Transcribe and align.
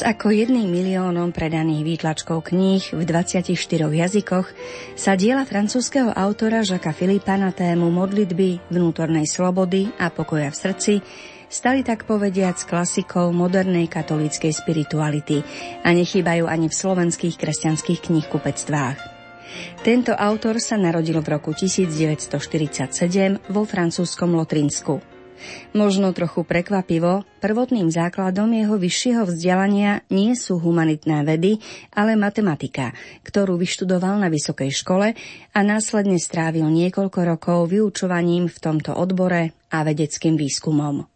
Ako 0.00 0.32
jedným 0.32 0.72
miliónom 0.72 1.28
predaných 1.28 1.84
výtlačkov 1.84 2.48
kníh 2.48 2.96
v 2.96 3.04
24 3.04 3.52
jazykoch 3.84 4.48
sa 4.96 5.12
diela 5.12 5.44
francúzského 5.44 6.08
autora 6.08 6.64
Žaka 6.64 6.96
Filipa 6.96 7.36
na 7.36 7.52
tému 7.52 7.92
modlitby, 7.92 8.72
vnútornej 8.72 9.28
slobody 9.28 9.92
a 10.00 10.08
pokoja 10.08 10.48
v 10.48 10.56
srdci 10.56 10.94
stali 11.52 11.84
tak 11.84 12.08
povediac 12.08 12.56
klasikou 12.64 13.28
modernej 13.34 13.92
katolíckej 13.92 14.56
spirituality 14.56 15.44
a 15.84 15.92
nechýbajú 15.92 16.48
ani 16.48 16.72
v 16.72 16.78
slovenských 16.80 17.36
kresťanských 17.36 18.08
knihkupectvách. 18.08 18.98
Tento 19.84 20.16
autor 20.16 20.62
sa 20.62 20.80
narodil 20.80 21.20
v 21.20 21.28
roku 21.28 21.52
1947 21.52 23.52
vo 23.52 23.62
francúzskom 23.68 24.32
Lotrinsku. 24.32 25.09
Možno 25.72 26.10
trochu 26.10 26.42
prekvapivo, 26.42 27.22
prvotným 27.38 27.88
základom 27.88 28.50
jeho 28.50 28.76
vyššieho 28.76 29.22
vzdelania 29.28 30.02
nie 30.10 30.34
sú 30.34 30.58
humanitné 30.58 31.22
vedy, 31.22 31.62
ale 31.94 32.18
matematika, 32.18 32.92
ktorú 33.22 33.56
vyštudoval 33.56 34.18
na 34.18 34.28
vysokej 34.28 34.70
škole 34.74 35.14
a 35.54 35.58
následne 35.62 36.18
strávil 36.18 36.66
niekoľko 36.68 37.20
rokov 37.24 37.70
vyučovaním 37.70 38.50
v 38.50 38.58
tomto 38.58 38.92
odbore 38.96 39.54
a 39.70 39.78
vedeckým 39.86 40.34
výskumom. 40.34 41.06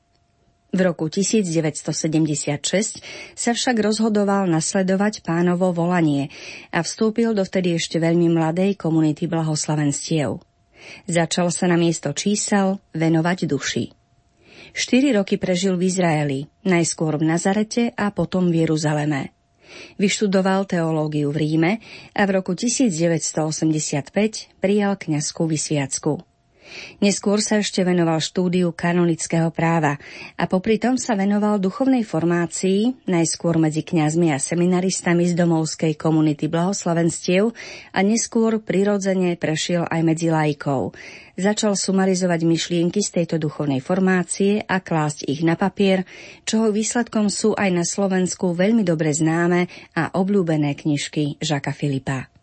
V 0.75 0.83
roku 0.83 1.07
1976 1.07 2.99
sa 3.39 3.51
však 3.55 3.77
rozhodoval 3.79 4.51
nasledovať 4.51 5.23
pánovo 5.23 5.71
volanie 5.71 6.35
a 6.75 6.83
vstúpil 6.83 7.31
do 7.31 7.47
vtedy 7.47 7.79
ešte 7.79 8.03
veľmi 8.03 8.27
mladej 8.35 8.75
komunity 8.75 9.31
blahoslavenstiev. 9.31 10.43
Začal 11.07 11.55
sa 11.55 11.71
na 11.71 11.79
miesto 11.79 12.11
čísel 12.11 12.83
venovať 12.91 13.47
duši. 13.47 14.04
Štyri 14.75 15.15
roky 15.15 15.39
prežil 15.39 15.79
v 15.79 15.87
Izraeli, 15.87 16.51
najskôr 16.67 17.15
v 17.15 17.31
Nazarete 17.31 17.95
a 17.95 18.11
potom 18.11 18.51
v 18.51 18.67
Jeruzaleme. 18.67 19.31
Vyštudoval 20.03 20.67
teológiu 20.67 21.31
v 21.31 21.47
Ríme 21.47 21.73
a 22.11 22.23
v 22.27 22.31
roku 22.35 22.59
1985 22.59 24.11
prijal 24.59 24.99
kňazskú 24.99 25.47
vysviacku. 25.47 26.34
Neskôr 27.01 27.41
sa 27.41 27.61
ešte 27.61 27.85
venoval 27.85 28.19
štúdiu 28.19 28.75
kanonického 28.75 29.53
práva 29.55 30.01
a 30.35 30.45
popri 30.51 30.81
tom 30.81 30.99
sa 30.99 31.15
venoval 31.15 31.63
duchovnej 31.63 32.03
formácii, 32.03 33.07
najskôr 33.09 33.57
medzi 33.61 33.87
kňazmi 33.87 34.35
a 34.35 34.39
seminaristami 34.43 35.29
z 35.29 35.35
domovskej 35.39 35.95
komunity 35.95 36.51
blahoslavenstiev 36.51 37.55
a 37.95 37.99
neskôr 38.03 38.61
prirodzene 38.61 39.37
prešiel 39.39 39.87
aj 39.89 40.01
medzi 40.03 40.29
lajkov. 40.29 40.97
Začal 41.35 41.75
sumarizovať 41.75 42.47
myšlienky 42.47 43.03
z 43.03 43.23
tejto 43.23 43.43
duchovnej 43.43 43.83
formácie 43.83 44.63
a 44.63 44.79
klásť 44.79 45.27
ich 45.27 45.43
na 45.43 45.59
papier, 45.59 46.07
čoho 46.47 46.71
výsledkom 46.71 47.27
sú 47.27 47.59
aj 47.59 47.71
na 47.75 47.83
Slovensku 47.83 48.55
veľmi 48.55 48.87
dobre 48.87 49.11
známe 49.11 49.67
a 49.99 50.15
obľúbené 50.15 50.79
knižky 50.79 51.43
Žaka 51.43 51.75
Filipa. 51.75 52.34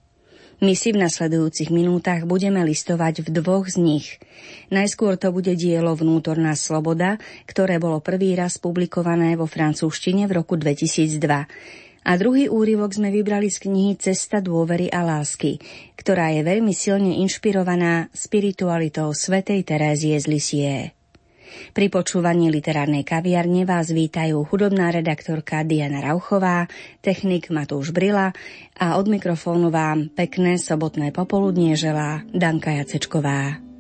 My 0.62 0.78
si 0.78 0.94
v 0.94 1.02
nasledujúcich 1.02 1.74
minútach 1.74 2.30
budeme 2.30 2.62
listovať 2.62 3.26
v 3.26 3.42
dvoch 3.42 3.66
z 3.66 3.82
nich. 3.82 4.22
Najskôr 4.70 5.18
to 5.18 5.34
bude 5.34 5.58
dielo 5.58 5.98
Vnútorná 5.98 6.54
sloboda, 6.54 7.18
ktoré 7.50 7.82
bolo 7.82 7.98
prvý 7.98 8.38
raz 8.38 8.62
publikované 8.62 9.34
vo 9.34 9.50
francúzštine 9.50 10.30
v 10.30 10.38
roku 10.38 10.62
2002. 10.62 11.18
A 12.06 12.12
druhý 12.14 12.46
úryvok 12.46 12.94
sme 12.94 13.10
vybrali 13.10 13.50
z 13.50 13.58
knihy 13.66 13.98
Cesta 13.98 14.38
dôvery 14.38 14.86
a 14.94 15.02
lásky, 15.02 15.58
ktorá 15.98 16.30
je 16.30 16.46
veľmi 16.46 16.78
silne 16.78 17.18
inšpirovaná 17.26 18.14
spiritualitou 18.14 19.18
svätej 19.18 19.66
Terézie 19.66 20.14
z 20.22 20.26
Lisie. 20.30 21.01
Pri 21.72 21.88
počúvaní 21.88 22.52
literárnej 22.52 23.08
kaviarne 23.08 23.64
vás 23.64 23.90
vítajú 23.90 24.44
hudobná 24.44 24.92
redaktorka 24.92 25.64
Diana 25.64 26.04
Rauchová, 26.04 26.68
technik 27.00 27.48
Matúš 27.48 27.96
Brila 27.96 28.36
a 28.76 29.00
od 29.00 29.08
mikrofónu 29.08 29.72
vám 29.72 30.12
pekné 30.12 30.60
sobotné 30.60 31.16
popoludnie 31.16 31.80
želá 31.80 32.28
Danka 32.36 32.76
Jacečková. 32.76 33.71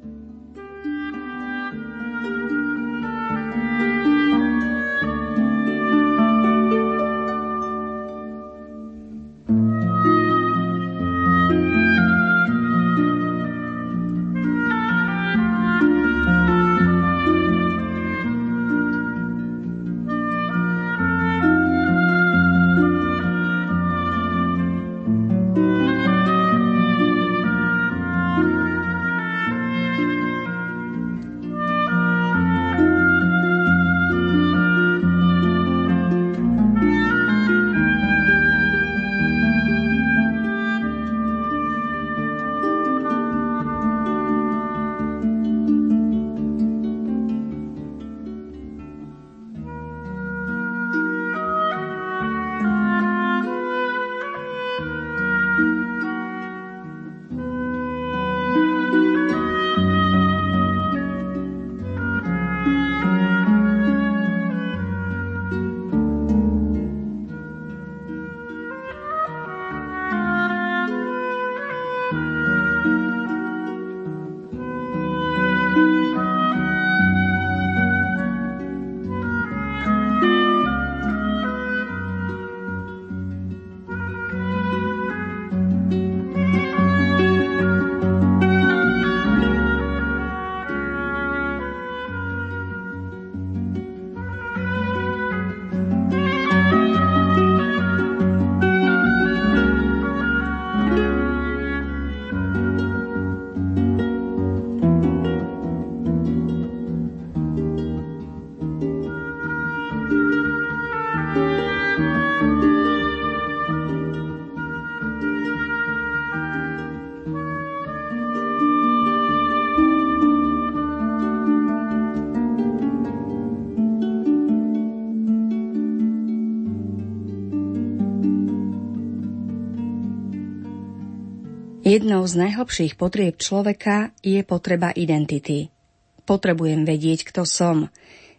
Jednou 131.91 132.23
z 132.23 132.39
najhlbších 132.39 132.95
potrieb 132.95 133.35
človeka 133.35 134.15
je 134.23 134.39
potreba 134.47 134.95
identity. 134.95 135.75
Potrebujem 136.23 136.87
vedieť, 136.87 137.27
kto 137.27 137.43
som. 137.43 137.91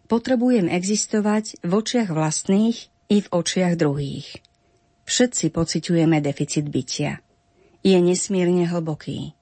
Potrebujem 0.08 0.72
existovať 0.72 1.60
v 1.60 1.72
očiach 1.76 2.08
vlastných 2.16 2.88
i 3.12 3.20
v 3.20 3.28
očiach 3.28 3.76
druhých. 3.76 4.40
Všetci 5.04 5.52
pociťujeme 5.52 6.24
deficit 6.24 6.64
bytia. 6.64 7.20
Je 7.84 8.00
nesmierne 8.00 8.64
hlboký. 8.72 9.36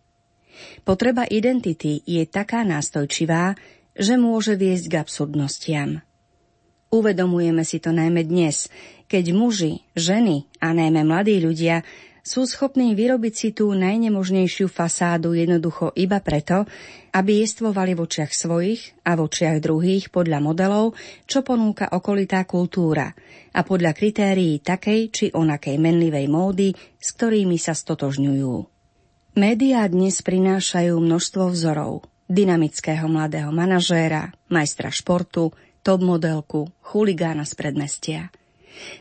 Potreba 0.82 1.22
identity 1.30 2.02
je 2.02 2.26
taká 2.26 2.66
nástojčivá, 2.66 3.54
že 3.94 4.18
môže 4.18 4.58
viesť 4.58 4.90
k 4.90 4.94
absurdnostiam. 5.06 6.02
Uvedomujeme 6.90 7.62
si 7.62 7.78
to 7.78 7.94
najmä 7.94 8.26
dnes, 8.26 8.74
keď 9.06 9.30
muži, 9.30 9.86
ženy 9.94 10.50
a 10.58 10.74
najmä 10.74 11.06
mladí 11.06 11.38
ľudia 11.38 11.86
sú 12.20 12.44
schopní 12.44 12.92
vyrobiť 12.92 13.34
si 13.34 13.48
tú 13.50 13.72
najnemožnejšiu 13.72 14.68
fasádu 14.68 15.32
jednoducho 15.32 15.92
iba 15.96 16.20
preto, 16.20 16.68
aby 17.10 17.42
jestvovali 17.42 17.96
v 17.96 18.02
očiach 18.06 18.32
svojich 18.32 19.02
a 19.02 19.18
v 19.18 19.26
očiach 19.26 19.58
druhých 19.58 20.08
podľa 20.14 20.38
modelov, 20.44 20.94
čo 21.26 21.42
ponúka 21.42 21.90
okolitá 21.90 22.46
kultúra 22.46 23.12
a 23.50 23.60
podľa 23.66 23.92
kritérií 23.96 24.62
takej 24.62 25.00
či 25.10 25.26
onakej 25.34 25.76
menlivej 25.76 26.26
módy, 26.30 26.70
s 26.96 27.08
ktorými 27.16 27.58
sa 27.58 27.74
stotožňujú. 27.74 28.54
Médiá 29.38 29.86
dnes 29.86 30.20
prinášajú 30.22 30.94
množstvo 30.98 31.54
vzorov. 31.54 32.06
Dynamického 32.30 33.10
mladého 33.10 33.50
manažéra, 33.50 34.30
majstra 34.46 34.94
športu, 34.94 35.50
top 35.82 35.98
modelku, 35.98 36.70
chuligána 36.78 37.42
z 37.42 37.52
predmestia– 37.58 38.22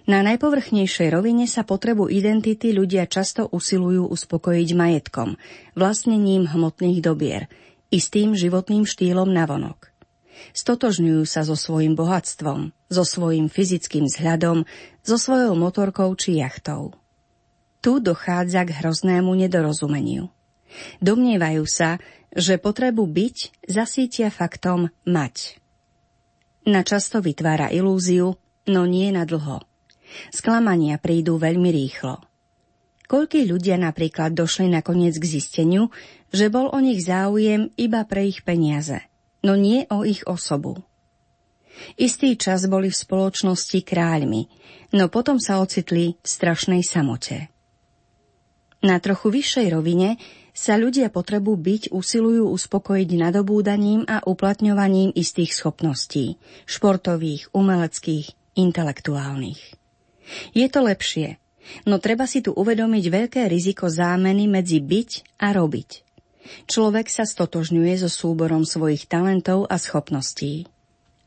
na 0.10 0.26
najpovrchnejšej 0.26 1.10
rovine 1.14 1.46
sa 1.46 1.64
potrebu 1.64 2.12
identity 2.12 2.76
ľudia 2.76 3.06
často 3.06 3.48
usilujú 3.48 4.10
uspokojiť 4.10 4.70
majetkom, 4.76 5.40
vlastnením 5.78 6.50
hmotných 6.50 7.00
dobier, 7.00 7.48
istým 7.90 8.34
životným 8.36 8.84
štýlom 8.84 9.30
navonok. 9.30 9.90
Stotožňujú 10.56 11.24
sa 11.28 11.44
so 11.44 11.54
svojím 11.54 12.00
bohatstvom, 12.00 12.72
so 12.90 13.04
svojím 13.04 13.52
fyzickým 13.52 14.08
vzhľadom, 14.08 14.64
so 15.04 15.18
svojou 15.20 15.54
motorkou 15.54 16.10
či 16.16 16.40
jachtou. 16.40 16.96
Tu 17.80 18.00
dochádza 18.04 18.68
k 18.68 18.76
hroznému 18.84 19.32
nedorozumeniu. 19.36 20.32
Domnievajú 21.00 21.64
sa, 21.66 21.98
že 22.36 22.62
potrebu 22.62 23.08
byť 23.10 23.66
zasítia 23.66 24.30
faktom 24.30 24.94
mať. 25.08 25.58
Načasto 26.68 27.24
vytvára 27.24 27.72
ilúziu, 27.74 28.38
no 28.70 28.82
nie 28.86 29.10
na 29.10 29.26
dlho. 29.26 29.69
Sklamania 30.30 30.98
prídu 30.98 31.38
veľmi 31.38 31.70
rýchlo. 31.70 32.22
Koľkí 33.10 33.50
ľudia 33.50 33.82
napríklad 33.82 34.38
došli 34.38 34.70
nakoniec 34.70 35.18
k 35.18 35.26
zisteniu, 35.26 35.90
že 36.30 36.54
bol 36.54 36.70
o 36.70 36.78
nich 36.78 37.02
záujem 37.02 37.74
iba 37.74 38.06
pre 38.06 38.30
ich 38.30 38.46
peniaze, 38.46 39.02
no 39.42 39.58
nie 39.58 39.90
o 39.90 40.06
ich 40.06 40.22
osobu. 40.30 40.78
Istý 41.98 42.38
čas 42.38 42.70
boli 42.70 42.94
v 42.94 43.02
spoločnosti 43.02 43.82
kráľmi, 43.82 44.46
no 44.94 45.10
potom 45.10 45.42
sa 45.42 45.58
ocitli 45.58 46.22
v 46.22 46.28
strašnej 46.28 46.86
samote. 46.86 47.50
Na 48.80 49.02
trochu 49.02 49.34
vyššej 49.34 49.68
rovine 49.74 50.22
sa 50.54 50.76
ľudia 50.76 51.08
potrebu 51.08 51.56
byť 51.56 51.92
usilujú 51.96 52.52
uspokojiť 52.52 53.10
nadobúdaním 53.16 54.04
a 54.08 54.24
uplatňovaním 54.24 55.16
istých 55.16 55.56
schopností, 55.56 56.38
športových, 56.68 57.52
umeleckých, 57.56 58.56
intelektuálnych. 58.60 59.79
Je 60.54 60.68
to 60.70 60.86
lepšie, 60.86 61.38
no 61.90 61.98
treba 61.98 62.30
si 62.30 62.42
tu 62.46 62.54
uvedomiť 62.54 63.06
veľké 63.10 63.42
riziko 63.50 63.90
zámeny 63.90 64.46
medzi 64.46 64.82
byť 64.82 65.40
a 65.42 65.54
robiť. 65.54 65.90
Človek 66.66 67.08
sa 67.12 67.30
stotožňuje 67.30 67.94
so 68.02 68.10
súborom 68.10 68.66
svojich 68.66 69.06
talentov 69.06 69.70
a 69.70 69.78
schopností. 69.78 70.66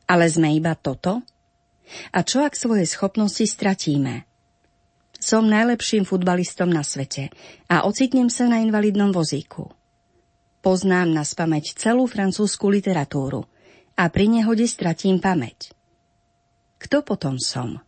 Ale 0.09 0.27
sme 0.27 0.51
iba 0.51 0.75
toto? 0.75 1.23
A 2.11 2.19
čo 2.25 2.43
ak 2.43 2.59
svoje 2.59 2.83
schopnosti 2.87 3.43
stratíme? 3.43 4.27
Som 5.15 5.47
najlepším 5.47 6.03
futbalistom 6.03 6.67
na 6.67 6.83
svete 6.83 7.31
a 7.71 7.87
ocitnem 7.87 8.27
sa 8.27 8.51
na 8.51 8.59
invalidnom 8.59 9.15
vozíku. 9.15 9.71
Poznám 10.59 11.15
na 11.15 11.23
spameť 11.23 11.79
celú 11.79 12.07
francúzsku 12.07 12.67
literatúru 12.67 13.47
a 13.95 14.03
pri 14.11 14.27
nehode 14.27 14.67
stratím 14.67 15.23
pamäť. 15.23 15.71
Kto 16.79 17.03
potom 17.07 17.39
som? 17.39 17.79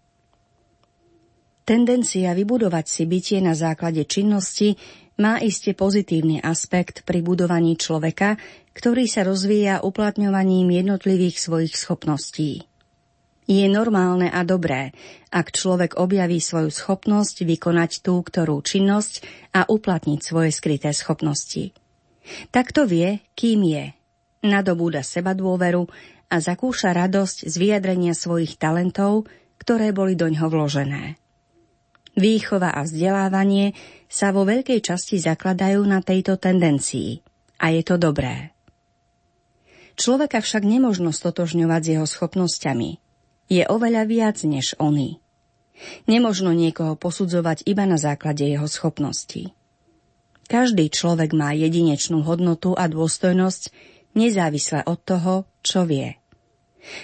Tendencia 1.66 2.38
vybudovať 2.38 2.86
si 2.86 3.04
bytie 3.10 3.42
na 3.42 3.58
základe 3.58 4.06
činnosti 4.06 4.78
má 5.18 5.42
iste 5.42 5.74
pozitívny 5.74 6.38
aspekt 6.38 7.02
pri 7.10 7.26
budovaní 7.26 7.74
človeka, 7.74 8.38
ktorý 8.78 9.10
sa 9.10 9.26
rozvíja 9.26 9.82
uplatňovaním 9.82 10.70
jednotlivých 10.70 11.42
svojich 11.42 11.74
schopností. 11.74 12.70
Je 13.50 13.66
normálne 13.66 14.30
a 14.30 14.46
dobré, 14.46 14.94
ak 15.34 15.58
človek 15.58 15.98
objaví 15.98 16.38
svoju 16.38 16.70
schopnosť 16.70 17.50
vykonať 17.50 18.06
tú 18.06 18.22
ktorú 18.22 18.62
činnosť 18.62 19.26
a 19.58 19.66
uplatniť 19.66 20.22
svoje 20.22 20.54
skryté 20.54 20.94
schopnosti. 20.94 21.74
Takto 22.54 22.86
vie, 22.86 23.26
kým 23.34 23.66
je. 23.66 23.86
Nadobúda 24.46 25.02
seba 25.02 25.34
dôveru 25.34 25.90
a 26.30 26.36
zakúša 26.38 26.94
radosť 26.94 27.50
z 27.50 27.56
vyjadrenia 27.58 28.14
svojich 28.14 28.62
talentov, 28.62 29.26
ktoré 29.58 29.90
boli 29.90 30.14
doňho 30.14 30.46
vložené. 30.46 31.25
Výchova 32.16 32.72
a 32.72 32.88
vzdelávanie 32.88 33.76
sa 34.08 34.32
vo 34.32 34.48
veľkej 34.48 34.80
časti 34.80 35.20
zakladajú 35.20 35.84
na 35.84 36.00
tejto 36.00 36.40
tendencii. 36.40 37.20
A 37.60 37.76
je 37.76 37.82
to 37.84 38.00
dobré. 38.00 38.56
Človeka 39.96 40.44
však 40.44 40.64
nemožno 40.64 41.12
stotožňovať 41.12 41.82
s 41.84 41.92
jeho 41.96 42.08
schopnosťami. 42.08 42.90
Je 43.52 43.64
oveľa 43.68 44.04
viac 44.08 44.38
než 44.44 44.76
oný. 44.80 45.20
Nemožno 46.08 46.56
niekoho 46.56 46.96
posudzovať 46.96 47.68
iba 47.68 47.84
na 47.84 48.00
základe 48.00 48.48
jeho 48.48 48.68
schopností. 48.68 49.52
Každý 50.46 50.88
človek 50.94 51.36
má 51.36 51.52
jedinečnú 51.52 52.24
hodnotu 52.24 52.78
a 52.78 52.88
dôstojnosť, 52.88 53.74
nezávisle 54.16 54.88
od 54.88 55.00
toho, 55.04 55.34
čo 55.66 55.84
vie. 55.84 56.16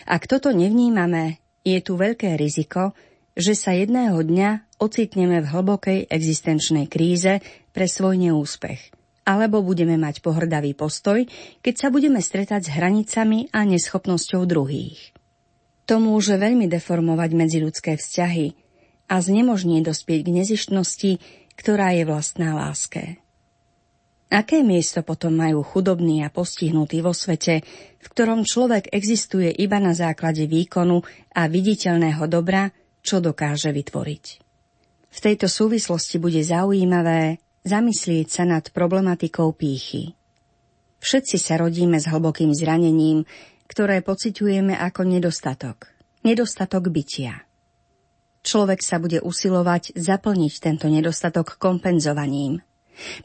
Ak 0.06 0.30
toto 0.30 0.54
nevnímame, 0.54 1.42
je 1.66 1.80
tu 1.82 1.98
veľké 1.98 2.38
riziko, 2.38 2.94
že 3.36 3.54
sa 3.56 3.72
jedného 3.72 4.20
dňa 4.20 4.80
ocitneme 4.82 5.40
v 5.40 5.52
hlbokej 5.52 6.00
existenčnej 6.10 6.90
kríze 6.92 7.40
pre 7.72 7.86
svoj 7.88 8.20
neúspech. 8.20 8.92
Alebo 9.22 9.62
budeme 9.62 9.96
mať 10.02 10.26
pohrdavý 10.26 10.74
postoj, 10.74 11.24
keď 11.62 11.74
sa 11.78 11.88
budeme 11.94 12.20
stretať 12.20 12.68
s 12.68 12.74
hranicami 12.74 13.54
a 13.54 13.62
neschopnosťou 13.64 14.44
druhých. 14.50 15.14
To 15.86 16.02
môže 16.02 16.36
veľmi 16.40 16.66
deformovať 16.66 17.30
medziludské 17.38 17.92
vzťahy 18.02 18.58
a 19.12 19.16
znemožní 19.22 19.84
dospieť 19.86 20.20
k 20.26 20.36
nezištnosti, 20.42 21.12
ktorá 21.60 21.94
je 21.94 22.04
vlastná 22.08 22.58
láske. 22.58 23.22
Aké 24.32 24.64
miesto 24.64 25.04
potom 25.04 25.36
majú 25.36 25.60
chudobní 25.60 26.24
a 26.24 26.32
postihnutí 26.32 27.04
vo 27.04 27.12
svete, 27.12 27.68
v 28.00 28.08
ktorom 28.16 28.48
človek 28.48 28.88
existuje 28.96 29.52
iba 29.52 29.76
na 29.84 29.92
základe 29.92 30.48
výkonu 30.48 31.04
a 31.36 31.52
viditeľného 31.52 32.24
dobra, 32.32 32.72
čo 33.02 33.20
dokáže 33.20 33.74
vytvoriť. 33.74 34.26
V 35.12 35.20
tejto 35.20 35.52
súvislosti 35.52 36.18
bude 36.18 36.40
zaujímavé 36.40 37.44
zamyslieť 37.68 38.28
sa 38.32 38.44
nad 38.48 38.64
problematikou 38.72 39.52
pýchy. 39.54 40.16
Všetci 41.02 41.38
sa 41.42 41.60
rodíme 41.60 41.98
s 41.98 42.08
hlbokým 42.08 42.54
zranením, 42.54 43.26
ktoré 43.68 44.00
pociťujeme 44.06 44.78
ako 44.78 45.02
nedostatok. 45.04 45.90
Nedostatok 46.22 46.94
bytia. 46.94 47.44
Človek 48.42 48.82
sa 48.82 48.98
bude 48.98 49.22
usilovať 49.22 49.94
zaplniť 49.98 50.54
tento 50.62 50.90
nedostatok 50.90 51.62
kompenzovaním. 51.62 52.62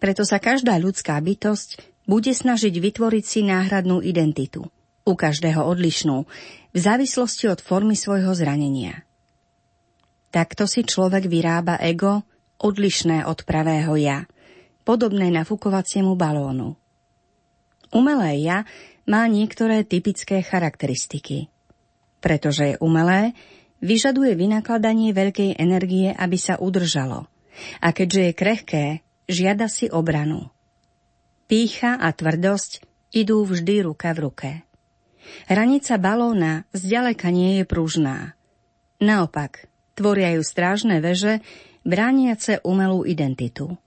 Preto 0.00 0.24
sa 0.24 0.40
každá 0.40 0.76
ľudská 0.76 1.16
bytosť 1.20 1.80
bude 2.04 2.32
snažiť 2.32 2.72
vytvoriť 2.72 3.24
si 3.24 3.40
náhradnú 3.44 4.00
identitu. 4.04 4.68
U 5.06 5.12
každého 5.14 5.62
odlišnú, 5.62 6.26
v 6.74 6.78
závislosti 6.78 7.46
od 7.46 7.62
formy 7.62 7.94
svojho 7.94 8.34
zranenia. 8.34 9.05
Takto 10.36 10.68
si 10.68 10.84
človek 10.84 11.32
vyrába 11.32 11.80
ego 11.80 12.20
odlišné 12.60 13.24
od 13.24 13.48
pravého 13.48 13.96
ja, 13.96 14.28
podobné 14.84 15.32
nafukovaciemu 15.32 16.12
balónu. 16.12 16.76
Umelé 17.96 18.44
ja 18.44 18.68
má 19.08 19.24
niektoré 19.32 19.80
typické 19.88 20.44
charakteristiky. 20.44 21.48
Pretože 22.20 22.76
je 22.76 22.80
umelé, 22.84 23.32
vyžaduje 23.80 24.36
vynakladanie 24.36 25.16
veľkej 25.16 25.56
energie, 25.56 26.12
aby 26.12 26.36
sa 26.36 26.60
udržalo. 26.60 27.24
A 27.80 27.96
keďže 27.96 28.20
je 28.20 28.32
krehké, 28.36 28.84
žiada 29.32 29.72
si 29.72 29.88
obranu. 29.88 30.52
Pícha 31.48 31.96
a 31.96 32.12
tvrdosť 32.12 32.84
idú 33.16 33.40
vždy 33.40 33.88
ruka 33.88 34.12
v 34.12 34.18
ruke. 34.20 34.50
Hranica 35.48 35.96
balóna 35.96 36.68
zďaleka 36.76 37.32
nie 37.32 37.56
je 37.56 37.64
pružná. 37.64 38.36
Naopak, 39.00 39.72
tvoria 39.96 40.36
ju 40.36 40.44
strážne 40.44 41.00
veže, 41.00 41.40
brániace 41.82 42.60
umelú 42.62 43.08
identitu. 43.08 43.80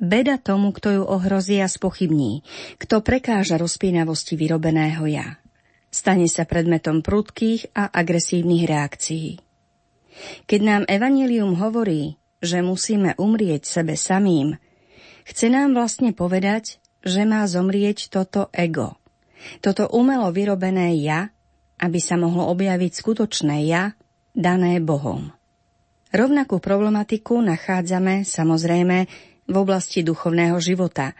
Beda 0.00 0.40
tomu, 0.42 0.74
kto 0.74 0.88
ju 0.90 1.02
ohrozí 1.06 1.62
a 1.62 1.70
spochybní, 1.70 2.42
kto 2.82 3.04
prekáža 3.04 3.60
rozpínavosti 3.60 4.34
vyrobeného 4.34 5.06
ja. 5.06 5.38
Stane 5.94 6.26
sa 6.26 6.42
predmetom 6.42 7.06
prudkých 7.06 7.70
a 7.78 7.86
agresívnych 7.94 8.66
reakcií. 8.66 9.38
Keď 10.50 10.60
nám 10.64 10.82
Evangelium 10.90 11.54
hovorí, 11.54 12.18
že 12.42 12.58
musíme 12.58 13.14
umrieť 13.14 13.62
sebe 13.62 13.94
samým, 13.94 14.58
chce 15.22 15.46
nám 15.46 15.78
vlastne 15.78 16.10
povedať, 16.10 16.82
že 17.06 17.22
má 17.22 17.46
zomrieť 17.46 18.10
toto 18.10 18.50
ego, 18.50 18.98
toto 19.60 19.86
umelo 19.92 20.32
vyrobené 20.34 20.96
ja, 20.98 21.30
aby 21.78 21.98
sa 22.00 22.16
mohlo 22.16 22.48
objaviť 22.50 22.92
skutočné 22.94 23.66
ja, 23.68 23.92
dané 24.34 24.82
Bohom. 24.82 25.30
Rovnakú 26.10 26.58
problematiku 26.58 27.42
nachádzame 27.42 28.26
samozrejme 28.26 28.98
v 29.46 29.54
oblasti 29.54 30.02
duchovného 30.02 30.58
života, 30.58 31.14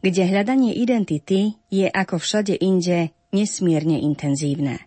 kde 0.00 0.26
hľadanie 0.26 0.74
identity 0.74 1.54
je 1.68 1.86
ako 1.86 2.18
všade 2.18 2.56
inde 2.58 3.14
nesmierne 3.30 4.00
intenzívne. 4.00 4.86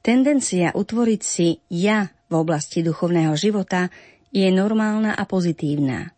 Tendencia 0.00 0.70
utvoriť 0.72 1.22
si 1.24 1.58
ja 1.68 2.08
v 2.30 2.34
oblasti 2.36 2.80
duchovného 2.80 3.34
života 3.36 3.90
je 4.32 4.48
normálna 4.48 5.12
a 5.12 5.24
pozitívna. 5.28 6.14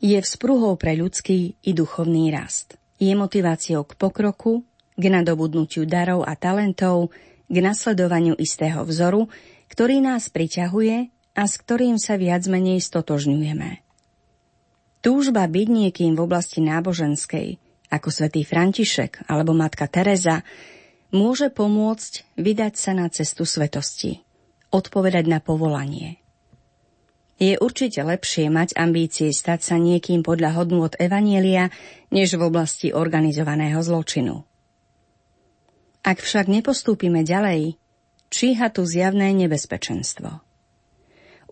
Je 0.00 0.16
vzpruhou 0.20 0.76
pre 0.80 0.96
ľudský 0.96 1.56
i 1.60 1.70
duchovný 1.72 2.32
rast. 2.32 2.80
Je 2.96 3.12
motiváciou 3.12 3.84
k 3.84 3.92
pokroku, 4.00 4.64
k 4.94 5.04
nadobudnutiu 5.10 5.84
darov 5.84 6.24
a 6.24 6.36
talentov, 6.38 7.12
k 7.50 7.56
nasledovaniu 7.60 8.38
istého 8.40 8.84
vzoru, 8.86 9.28
ktorý 9.74 9.98
nás 9.98 10.30
priťahuje 10.30 11.10
a 11.34 11.42
s 11.50 11.58
ktorým 11.58 11.98
sa 11.98 12.14
viac 12.14 12.46
menej 12.46 12.78
stotožňujeme. 12.78 13.82
Túžba 15.02 15.50
byť 15.50 15.68
niekým 15.68 16.14
v 16.14 16.22
oblasti 16.22 16.62
náboženskej, 16.62 17.58
ako 17.90 18.08
svätý 18.14 18.46
František 18.46 19.26
alebo 19.26 19.50
matka 19.50 19.90
Teresa, 19.90 20.46
môže 21.10 21.50
pomôcť 21.50 22.38
vydať 22.38 22.72
sa 22.78 22.94
na 22.94 23.10
cestu 23.10 23.42
svetosti, 23.42 24.22
odpovedať 24.70 25.26
na 25.26 25.42
povolanie. 25.42 26.22
Je 27.42 27.58
určite 27.58 27.98
lepšie 27.98 28.46
mať 28.54 28.78
ambície 28.78 29.34
stať 29.34 29.74
sa 29.74 29.76
niekým 29.76 30.22
podľa 30.22 30.54
hodnôt 30.54 30.94
Evanielia, 31.02 31.74
než 32.14 32.38
v 32.38 32.46
oblasti 32.46 32.94
organizovaného 32.94 33.82
zločinu. 33.82 34.46
Ak 36.06 36.22
však 36.22 36.46
nepostúpime 36.46 37.26
ďalej, 37.26 37.74
číha 38.34 38.66
tu 38.74 38.82
zjavné 38.82 39.30
nebezpečenstvo. 39.30 40.42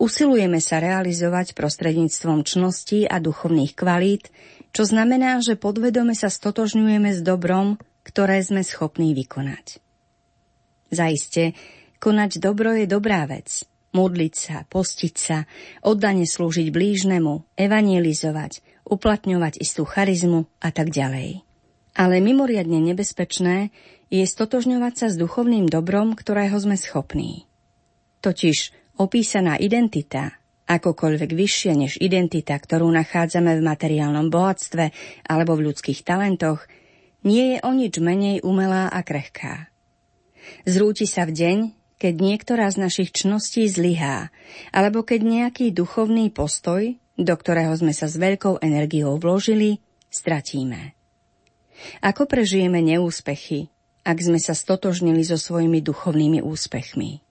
Usilujeme 0.02 0.58
sa 0.58 0.82
realizovať 0.82 1.54
prostredníctvom 1.54 2.42
čností 2.42 3.06
a 3.06 3.22
duchovných 3.22 3.78
kvalít, 3.78 4.34
čo 4.74 4.82
znamená, 4.82 5.38
že 5.38 5.54
podvedome 5.54 6.18
sa 6.18 6.26
stotožňujeme 6.26 7.14
s 7.14 7.22
dobrom, 7.22 7.78
ktoré 8.02 8.42
sme 8.42 8.66
schopní 8.66 9.14
vykonať. 9.14 9.78
Zaiste, 10.90 11.54
konať 12.02 12.42
dobro 12.42 12.74
je 12.74 12.90
dobrá 12.90 13.30
vec. 13.30 13.62
Modliť 13.92 14.34
sa, 14.34 14.56
postiť 14.66 15.14
sa, 15.14 15.44
oddane 15.84 16.24
slúžiť 16.24 16.72
blížnemu, 16.72 17.44
evangelizovať, 17.54 18.64
uplatňovať 18.88 19.60
istú 19.60 19.84
charizmu 19.84 20.48
a 20.58 20.72
tak 20.72 20.90
ďalej. 20.90 21.44
Ale 21.92 22.24
mimoriadne 22.24 22.80
nebezpečné 22.80 23.68
je 24.12 24.28
stotožňovať 24.28 24.94
sa 24.94 25.06
s 25.08 25.16
duchovným 25.16 25.64
dobrom, 25.72 26.12
ktorého 26.12 26.60
sme 26.60 26.76
schopní. 26.76 27.48
Totiž 28.20 28.82
Opísaná 29.00 29.56
identita, 29.56 30.36
akokoľvek 30.68 31.30
vyššia 31.32 31.72
než 31.72 31.96
identita, 31.96 32.52
ktorú 32.52 32.92
nachádzame 32.92 33.56
v 33.56 33.64
materiálnom 33.64 34.28
bohatstve 34.28 34.92
alebo 35.24 35.56
v 35.56 35.72
ľudských 35.72 36.04
talentoch, 36.04 36.68
nie 37.24 37.56
je 37.56 37.58
o 37.64 37.72
nič 37.72 37.96
menej 38.04 38.44
umelá 38.44 38.92
a 38.92 39.00
krehká. 39.00 39.72
Zrúti 40.68 41.08
sa 41.08 41.24
v 41.24 41.32
deň, 41.32 41.58
keď 41.96 42.14
niektorá 42.20 42.68
z 42.68 42.84
našich 42.84 43.10
čností 43.16 43.64
zlyhá, 43.64 44.28
alebo 44.76 45.06
keď 45.06 45.24
nejaký 45.24 45.72
duchovný 45.72 46.28
postoj, 46.28 46.92
do 47.16 47.34
ktorého 47.34 47.72
sme 47.72 47.96
sa 47.96 48.10
s 48.10 48.20
veľkou 48.20 48.60
energiou 48.60 49.16
vložili, 49.16 49.80
stratíme. 50.12 50.92
Ako 52.04 52.28
prežijeme 52.28 52.84
neúspechy, 52.84 53.72
ak 54.02 54.18
sme 54.18 54.38
sa 54.42 54.54
stotožnili 54.54 55.22
so 55.22 55.38
svojimi 55.38 55.78
duchovnými 55.78 56.42
úspechmi? 56.42 57.22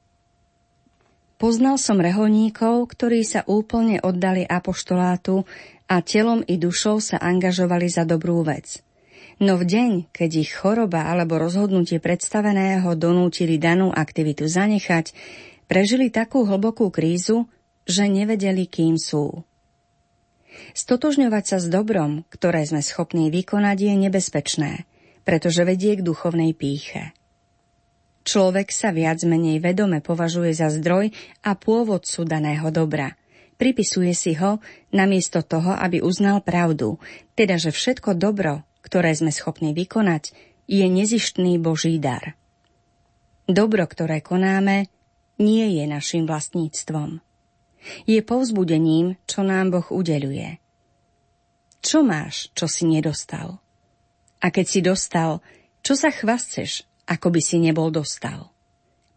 Poznal 1.42 1.82
som 1.82 1.98
reholníkov, 1.98 2.86
ktorí 2.94 3.26
sa 3.26 3.42
úplne 3.50 3.98
oddali 3.98 4.46
apoštolátu 4.46 5.42
a 5.90 6.00
telom 6.06 6.46
i 6.46 6.56
dušou 6.62 7.02
sa 7.02 7.18
angažovali 7.18 7.90
za 7.90 8.06
dobrú 8.06 8.46
vec. 8.46 8.86
No 9.42 9.58
v 9.58 9.66
deň, 9.66 9.92
keď 10.14 10.46
ich 10.46 10.54
choroba 10.54 11.10
alebo 11.10 11.42
rozhodnutie 11.42 11.98
predstaveného 11.98 12.94
donútili 12.94 13.58
danú 13.58 13.90
aktivitu 13.90 14.46
zanechať, 14.46 15.18
prežili 15.66 16.14
takú 16.14 16.46
hlbokú 16.46 16.94
krízu, 16.94 17.50
že 17.90 18.06
nevedeli, 18.06 18.70
kým 18.70 19.02
sú. 19.02 19.42
Stotožňovať 20.78 21.44
sa 21.44 21.58
s 21.58 21.66
dobrom, 21.74 22.22
ktoré 22.30 22.62
sme 22.70 22.86
schopní 22.86 23.34
vykonať, 23.34 23.78
je 23.82 23.94
nebezpečné, 23.98 24.72
pretože 25.24 25.66
vedie 25.66 25.98
k 25.98 26.06
duchovnej 26.06 26.54
píche. 26.58 27.14
Človek 28.22 28.70
sa 28.70 28.94
viac 28.94 29.18
menej 29.26 29.58
vedome 29.58 29.98
považuje 29.98 30.54
za 30.54 30.70
zdroj 30.70 31.10
a 31.42 31.58
pôvodcu 31.58 32.22
daného 32.22 32.70
dobra. 32.70 33.18
Pripisuje 33.58 34.14
si 34.14 34.38
ho 34.38 34.62
namiesto 34.94 35.42
toho, 35.42 35.74
aby 35.74 36.02
uznal 36.02 36.42
pravdu, 36.46 37.02
teda 37.34 37.58
že 37.58 37.74
všetko 37.74 38.18
dobro, 38.18 38.62
ktoré 38.86 39.14
sme 39.14 39.34
schopní 39.34 39.74
vykonať, 39.74 40.34
je 40.70 40.86
nezištný 40.86 41.58
Boží 41.58 41.98
dar. 41.98 42.38
Dobro, 43.50 43.86
ktoré 43.90 44.22
konáme, 44.22 44.90
nie 45.42 45.82
je 45.82 45.84
našim 45.90 46.30
vlastníctvom. 46.30 47.20
Je 48.06 48.22
povzbudením, 48.22 49.18
čo 49.26 49.42
nám 49.42 49.74
Boh 49.74 49.88
udeluje. 49.90 50.62
Čo 51.82 52.06
máš, 52.06 52.54
čo 52.54 52.70
si 52.70 52.86
nedostal? 52.86 53.58
A 54.42 54.50
keď 54.50 54.66
si 54.66 54.80
dostal, 54.82 55.40
čo 55.86 55.94
sa 55.94 56.10
chvasteš, 56.10 56.86
ako 57.06 57.34
by 57.34 57.42
si 57.42 57.58
nebol 57.62 57.94
dostal. 57.94 58.50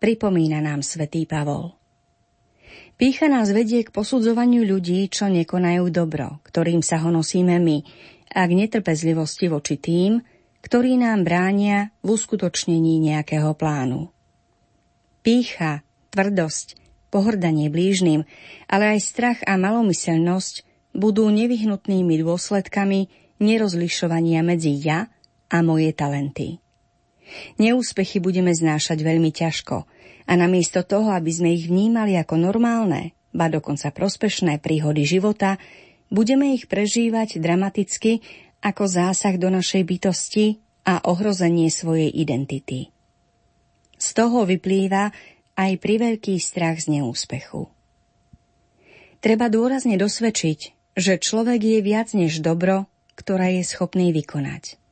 Pripomína 0.01 0.61
nám 0.61 0.85
svätý 0.85 1.25
Pavol. 1.25 1.73
Pícha 2.95 3.27
nás 3.27 3.51
vedie 3.51 3.83
k 3.83 3.91
posudzovaniu 3.91 4.63
ľudí, 4.63 5.11
čo 5.11 5.27
nekonajú 5.27 5.91
dobro, 5.91 6.39
ktorým 6.47 6.85
sa 6.85 7.03
ho 7.03 7.11
nosíme 7.11 7.59
my, 7.59 7.79
a 8.35 8.47
k 8.47 8.53
netrpezlivosti 8.53 9.47
voči 9.47 9.79
tým, 9.79 10.19
ktorí 10.63 10.99
nám 10.99 11.23
bránia 11.23 11.95
v 12.03 12.19
uskutočnení 12.19 12.99
nejakého 12.99 13.55
plánu. 13.55 14.11
Pícha, 15.23 15.87
tvrdosť, 16.11 16.79
pohrdanie 17.15 17.71
blížnym, 17.71 18.27
ale 18.67 18.99
aj 18.99 19.01
strach 19.01 19.39
a 19.47 19.55
malomyselnosť 19.55 20.67
budú 20.95 21.31
nevyhnutnými 21.31 22.15
dôsledkami 22.23 23.07
nerozlišovania 23.39 24.43
medzi 24.43 24.75
ja 24.75 25.14
a 25.55 25.63
moje 25.63 25.95
talenty. 25.95 26.59
Neúspechy 27.63 28.19
budeme 28.19 28.51
znášať 28.51 28.99
veľmi 29.07 29.31
ťažko 29.31 29.87
a 30.27 30.33
namiesto 30.35 30.83
toho, 30.83 31.15
aby 31.15 31.31
sme 31.31 31.55
ich 31.55 31.71
vnímali 31.71 32.19
ako 32.19 32.35
normálne, 32.35 33.15
ba 33.31 33.47
dokonca 33.47 33.95
prospešné 33.95 34.59
príhody 34.59 35.07
života, 35.07 35.63
budeme 36.11 36.59
ich 36.59 36.67
prežívať 36.67 37.39
dramaticky 37.39 38.19
ako 38.67 38.85
zásah 38.91 39.39
do 39.39 39.47
našej 39.47 39.87
bytosti 39.87 40.59
a 40.85 41.07
ohrozenie 41.07 41.71
svojej 41.71 42.11
identity. 42.11 42.91
Z 43.95 44.09
toho 44.19 44.45
vyplýva 44.45 45.15
aj 45.55 45.73
priveľký 45.81 46.37
strach 46.43 46.83
z 46.83 46.99
neúspechu. 46.99 47.71
Treba 49.23 49.49
dôrazne 49.49 49.97
dosvedčiť, 49.97 50.59
že 50.99 51.17
človek 51.17 51.61
je 51.63 51.81
viac 51.81 52.13
než 52.13 52.45
dobro, 52.45 52.85
ktoré 53.17 53.63
je 53.63 53.65
schopný 53.65 54.13
vykonať 54.13 54.84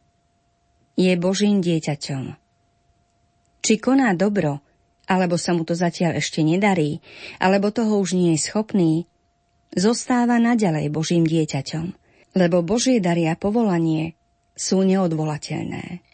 je 0.97 1.13
Božím 1.17 1.65
dieťaťom. 1.65 2.25
Či 3.63 3.75
koná 3.79 4.13
dobro, 4.19 4.61
alebo 5.07 5.39
sa 5.39 5.55
mu 5.55 5.63
to 5.63 5.73
zatiaľ 5.79 6.19
ešte 6.19 6.43
nedarí, 6.43 6.99
alebo 7.39 7.71
toho 7.71 7.99
už 8.03 8.19
nie 8.19 8.35
je 8.35 8.45
schopný, 8.49 8.93
zostáva 9.73 10.37
naďalej 10.43 10.93
Božím 10.93 11.25
dieťaťom, 11.25 11.87
lebo 12.37 12.61
Božie 12.61 12.99
dary 13.01 13.29
a 13.29 13.39
povolanie 13.39 14.19
sú 14.53 14.85
neodvolateľné. 14.85 16.05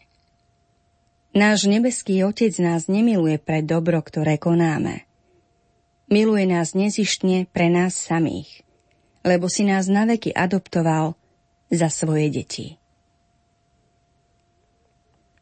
Náš 1.29 1.69
nebeský 1.69 2.25
Otec 2.25 2.57
nás 2.57 2.89
nemiluje 2.89 3.37
pre 3.37 3.61
dobro, 3.61 4.01
ktoré 4.01 4.41
konáme. 4.41 5.05
Miluje 6.09 6.49
nás 6.49 6.73
nezištne 6.73 7.45
pre 7.53 7.69
nás 7.69 7.93
samých, 7.93 8.65
lebo 9.21 9.45
si 9.45 9.61
nás 9.61 9.85
naveky 9.85 10.33
adoptoval 10.33 11.13
za 11.69 11.93
svoje 11.93 12.33
deti. 12.33 12.67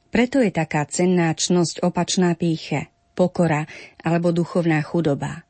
Preto 0.07 0.39
je 0.39 0.51
taká 0.55 0.87
cenná 0.87 1.35
čnosť 1.35 1.83
opačná 1.83 2.31
píche, 2.39 2.87
pokora 3.11 3.67
alebo 3.99 4.31
duchovná 4.31 4.79
chudoba. 4.79 5.43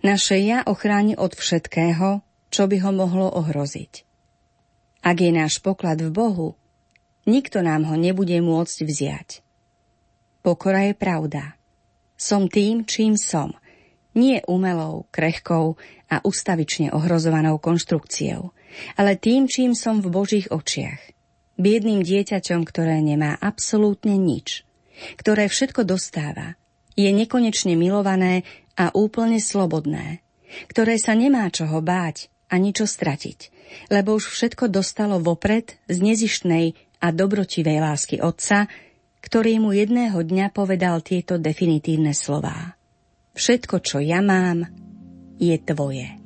Naše 0.00 0.40
ja 0.40 0.64
ochráni 0.64 1.12
od 1.18 1.36
všetkého, 1.36 2.24
čo 2.48 2.62
by 2.64 2.76
ho 2.80 2.90
mohlo 2.96 3.28
ohroziť. 3.28 4.08
Ak 5.02 5.18
je 5.18 5.30
náš 5.34 5.60
poklad 5.60 6.00
v 6.00 6.10
Bohu, 6.14 6.48
nikto 7.28 7.60
nám 7.60 7.84
ho 7.90 7.98
nebude 7.98 8.38
môcť 8.40 8.78
vziať. 8.86 9.28
Pokora 10.40 10.88
je 10.88 10.94
pravda. 10.96 11.58
Som 12.16 12.46
tým, 12.46 12.86
čím 12.86 13.18
som, 13.18 13.52
nie 14.14 14.38
umelou, 14.46 15.10
krehkou 15.10 15.74
a 16.06 16.16
ustavične 16.22 16.94
ohrozovanou 16.94 17.58
konštrukciou, 17.58 18.54
ale 18.96 19.18
tým, 19.18 19.50
čím 19.50 19.74
som 19.74 20.00
v 20.00 20.08
Božích 20.08 20.48
očiach– 20.48 21.02
biedným 21.60 22.04
dieťaťom, 22.04 22.62
ktoré 22.64 23.00
nemá 23.00 23.36
absolútne 23.40 24.16
nič, 24.16 24.64
ktoré 25.18 25.48
všetko 25.48 25.84
dostáva, 25.84 26.56
je 26.96 27.08
nekonečne 27.08 27.72
milované 27.76 28.44
a 28.76 28.92
úplne 28.92 29.40
slobodné, 29.40 30.20
ktoré 30.68 31.00
sa 31.00 31.16
nemá 31.16 31.48
čoho 31.48 31.80
báť 31.80 32.28
ani 32.52 32.76
čo 32.76 32.84
stratiť, 32.84 33.48
lebo 33.88 34.16
už 34.16 34.28
všetko 34.28 34.68
dostalo 34.68 35.16
vopred 35.16 35.80
z 35.88 35.96
nezištnej 36.04 36.76
a 37.00 37.08
dobrotivej 37.10 37.80
lásky 37.80 38.16
Otca, 38.20 38.68
ktorý 39.24 39.56
mu 39.58 39.72
jedného 39.72 40.20
dňa 40.20 40.52
povedal 40.52 41.00
tieto 41.00 41.40
definitívne 41.40 42.12
slová. 42.12 42.76
Všetko, 43.32 43.80
čo 43.80 43.98
ja 44.04 44.20
mám, 44.20 44.68
je 45.40 45.56
tvoje. 45.56 46.21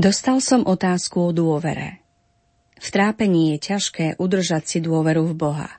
Dostal 0.00 0.40
som 0.40 0.64
otázku 0.64 1.28
o 1.28 1.30
dôvere. 1.36 2.00
V 2.80 2.88
trápení 2.88 3.52
je 3.52 3.68
ťažké 3.68 4.06
udržať 4.16 4.64
si 4.64 4.78
dôveru 4.80 5.28
v 5.28 5.34
Boha. 5.36 5.70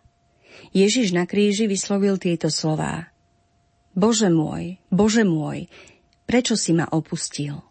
Ježiš 0.77 1.09
na 1.09 1.25
kríži 1.25 1.65
vyslovil 1.65 2.21
tieto 2.21 2.53
slová. 2.53 3.09
Bože 3.97 4.29
môj, 4.29 4.77
Bože 4.93 5.25
môj, 5.25 5.65
prečo 6.29 6.53
si 6.53 6.69
ma 6.69 6.85
opustil? 6.85 7.65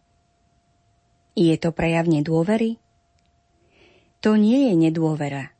Je 1.38 1.54
to 1.54 1.70
prejav 1.70 2.10
nedôvery? 2.10 2.82
To 4.18 4.34
nie 4.34 4.68
je 4.68 4.90
nedôvera. 4.90 5.54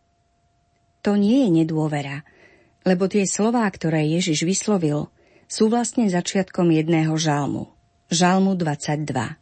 To 1.07 1.15
nie 1.15 1.47
je 1.47 1.51
nedôvera, 1.55 2.27
lebo 2.83 3.07
tie 3.07 3.31
slová, 3.31 3.63
ktoré 3.71 4.11
Ježiš 4.11 4.43
vyslovil, 4.43 5.07
sú 5.47 5.71
vlastne 5.71 6.11
začiatkom 6.11 6.75
jedného 6.75 7.15
žalmu. 7.15 7.71
Žalmu 8.11 8.59
22. 8.59 9.40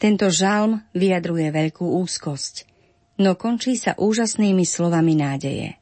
Tento 0.00 0.32
žalm 0.32 0.82
vyjadruje 0.96 1.48
veľkú 1.52 1.86
úzkosť, 2.02 2.66
no 3.20 3.34
končí 3.34 3.76
sa 3.76 3.94
úžasnými 3.98 4.64
slovami 4.64 5.14
nádeje. 5.18 5.78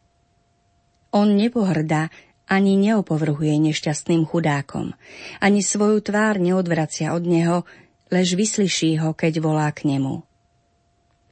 On 1.15 1.33
nepohrdá 1.33 2.13
ani 2.47 2.79
neopovrhuje 2.79 3.59
nešťastným 3.59 4.23
chudákom, 4.27 4.95
ani 5.43 5.61
svoju 5.63 5.99
tvár 6.03 6.39
neodvracia 6.39 7.11
od 7.15 7.27
neho, 7.27 7.67
lež 8.11 8.39
vyslyší 8.39 9.03
ho, 9.03 9.17
keď 9.19 9.43
volá 9.43 9.67
k 9.75 9.91
nemu. 9.91 10.23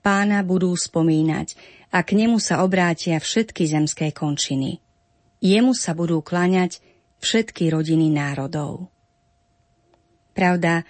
Pána 0.03 0.43
budú 0.43 0.75
spomínať 0.75 1.55
a 1.95 2.03
k 2.03 2.19
nemu 2.19 2.43
sa 2.43 2.67
obrátia 2.67 3.17
všetky 3.23 3.65
zemské 3.71 4.11
končiny. 4.11 4.83
Jemu 5.39 5.73
sa 5.73 5.95
budú 5.95 6.21
kláňať 6.21 6.83
všetky 7.23 7.71
rodiny 7.71 8.11
národov. 8.11 8.91
Pravda, 10.35 10.83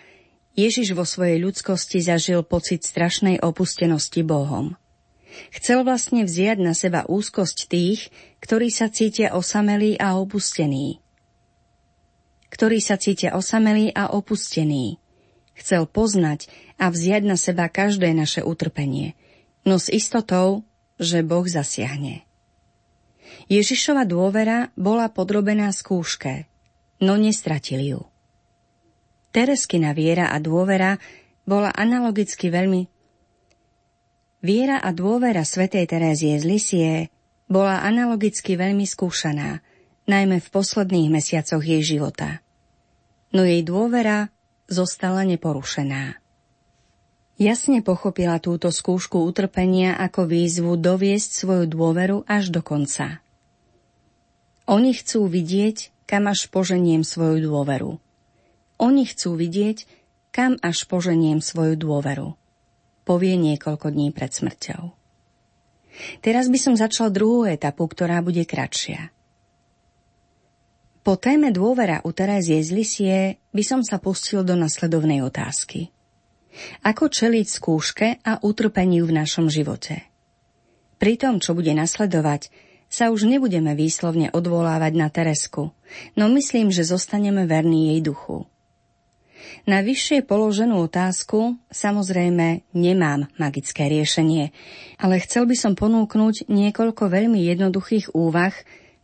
Ježiš 0.54 0.94
vo 0.94 1.02
svojej 1.02 1.42
ľudskosti 1.42 1.98
zažil 1.98 2.46
pocit 2.46 2.86
strašnej 2.86 3.42
opustenosti 3.42 4.22
Bohom. 4.22 4.78
Chcel 5.50 5.82
vlastne 5.82 6.22
vziať 6.22 6.58
na 6.62 6.78
seba 6.78 7.02
úzkosť 7.10 7.66
tých, 7.66 8.14
ktorí 8.38 8.70
sa 8.70 8.86
cítia 8.86 9.34
osamelí 9.34 9.98
a 9.98 10.14
opustení. 10.14 11.02
Ktorí 12.54 12.78
sa 12.78 12.94
cítia 12.94 13.34
osamelí 13.34 13.90
a 13.90 14.14
opustení. 14.14 15.02
Chcel 15.58 15.90
poznať 15.90 16.46
a 16.78 16.86
vziať 16.86 17.22
na 17.26 17.34
seba 17.34 17.66
každé 17.66 18.14
naše 18.14 18.46
utrpenie, 18.46 19.18
no 19.66 19.82
s 19.82 19.90
istotou, 19.90 20.62
že 21.02 21.26
Boh 21.26 21.46
zasiahne. 21.50 22.22
Ježišova 23.50 24.06
dôvera 24.06 24.70
bola 24.78 25.10
podrobená 25.10 25.74
skúške, 25.74 26.46
no 27.02 27.18
nestratili 27.18 27.98
ju. 27.98 28.13
Tereskina 29.34 29.90
viera 29.90 30.30
a 30.30 30.38
dôvera 30.38 30.94
bola 31.42 31.74
analogicky 31.74 32.54
veľmi 32.54 32.86
Viera 34.44 34.78
a 34.78 34.94
dôvera 34.94 35.42
svätej 35.42 35.90
Terézie 35.90 36.38
z 36.38 36.44
Lisie 36.46 36.92
bola 37.50 37.82
analogicky 37.82 38.54
veľmi 38.54 38.86
skúšaná, 38.86 39.64
najmä 40.06 40.38
v 40.38 40.48
posledných 40.52 41.08
mesiacoch 41.10 41.64
jej 41.64 41.82
života. 41.82 42.44
No 43.34 43.42
jej 43.42 43.64
dôvera 43.64 44.30
zostala 44.70 45.26
neporušená. 45.26 46.20
Jasne 47.40 47.82
pochopila 47.82 48.38
túto 48.38 48.70
skúšku 48.70 49.18
utrpenia 49.18 49.98
ako 49.98 50.30
výzvu 50.30 50.78
doviesť 50.78 51.30
svoju 51.42 51.64
dôveru 51.66 52.22
až 52.30 52.54
do 52.54 52.62
konca. 52.62 53.18
Oni 54.70 54.94
chcú 54.94 55.26
vidieť, 55.26 56.06
kam 56.06 56.30
až 56.30 56.46
poženiem 56.52 57.02
svoju 57.02 57.42
dôveru. 57.48 58.03
Oni 58.78 59.06
chcú 59.06 59.38
vidieť, 59.38 59.86
kam 60.34 60.58
až 60.58 60.90
poženiem 60.90 61.38
svoju 61.38 61.78
dôveru. 61.78 62.34
Povie 63.06 63.38
niekoľko 63.38 63.92
dní 63.94 64.10
pred 64.10 64.34
smrťou. 64.34 64.90
Teraz 66.18 66.50
by 66.50 66.58
som 66.58 66.74
začal 66.74 67.14
druhú 67.14 67.46
etapu, 67.46 67.86
ktorá 67.86 68.18
bude 68.18 68.42
kratšia. 68.42 69.14
Po 71.04 71.20
téme 71.20 71.52
dôvera 71.52 72.00
u 72.02 72.10
Terézie 72.16 72.64
z 72.64 72.70
Lisie 72.72 73.18
by 73.52 73.62
som 73.62 73.80
sa 73.84 74.00
pustil 74.00 74.40
do 74.40 74.56
nasledovnej 74.56 75.20
otázky. 75.20 75.92
Ako 76.80 77.12
čeliť 77.12 77.46
skúške 77.46 78.08
a 78.24 78.40
utrpeniu 78.40 79.04
v 79.04 79.12
našom 79.20 79.52
živote? 79.52 80.08
Pri 80.96 81.20
tom, 81.20 81.44
čo 81.44 81.52
bude 81.52 81.76
nasledovať, 81.76 82.48
sa 82.88 83.12
už 83.12 83.26
nebudeme 83.28 83.76
výslovne 83.76 84.32
odvolávať 84.32 84.92
na 84.96 85.12
Teresku, 85.12 85.76
no 86.16 86.24
myslím, 86.32 86.72
že 86.72 86.88
zostaneme 86.88 87.44
verní 87.44 87.92
jej 87.92 88.00
duchu. 88.00 88.48
Na 89.64 89.80
vyššie 89.80 90.24
položenú 90.28 90.84
otázku 90.84 91.56
samozrejme 91.72 92.68
nemám 92.76 93.28
magické 93.40 93.88
riešenie, 93.88 94.52
ale 95.00 95.20
chcel 95.24 95.48
by 95.48 95.56
som 95.56 95.72
ponúknuť 95.72 96.48
niekoľko 96.52 97.08
veľmi 97.08 97.40
jednoduchých 97.48 98.12
úvah, 98.12 98.52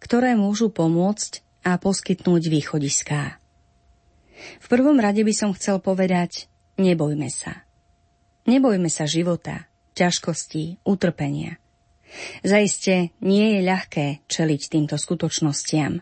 ktoré 0.00 0.36
môžu 0.36 0.72
pomôcť 0.72 1.44
a 1.64 1.76
poskytnúť 1.76 2.42
východiská. 2.48 3.36
V 4.60 4.66
prvom 4.72 4.96
rade 4.96 5.20
by 5.20 5.34
som 5.36 5.52
chcel 5.52 5.84
povedať, 5.84 6.50
Nebojme 6.80 7.28
sa. 7.28 7.68
Nebojme 8.48 8.88
sa 8.88 9.04
života, 9.04 9.68
ťažkostí, 9.92 10.80
utrpenia. 10.80 11.60
Zaiste 12.40 13.12
nie 13.20 13.52
je 13.52 13.60
ľahké 13.68 14.24
čeliť 14.24 14.60
týmto 14.72 14.96
skutočnostiam. 14.96 16.00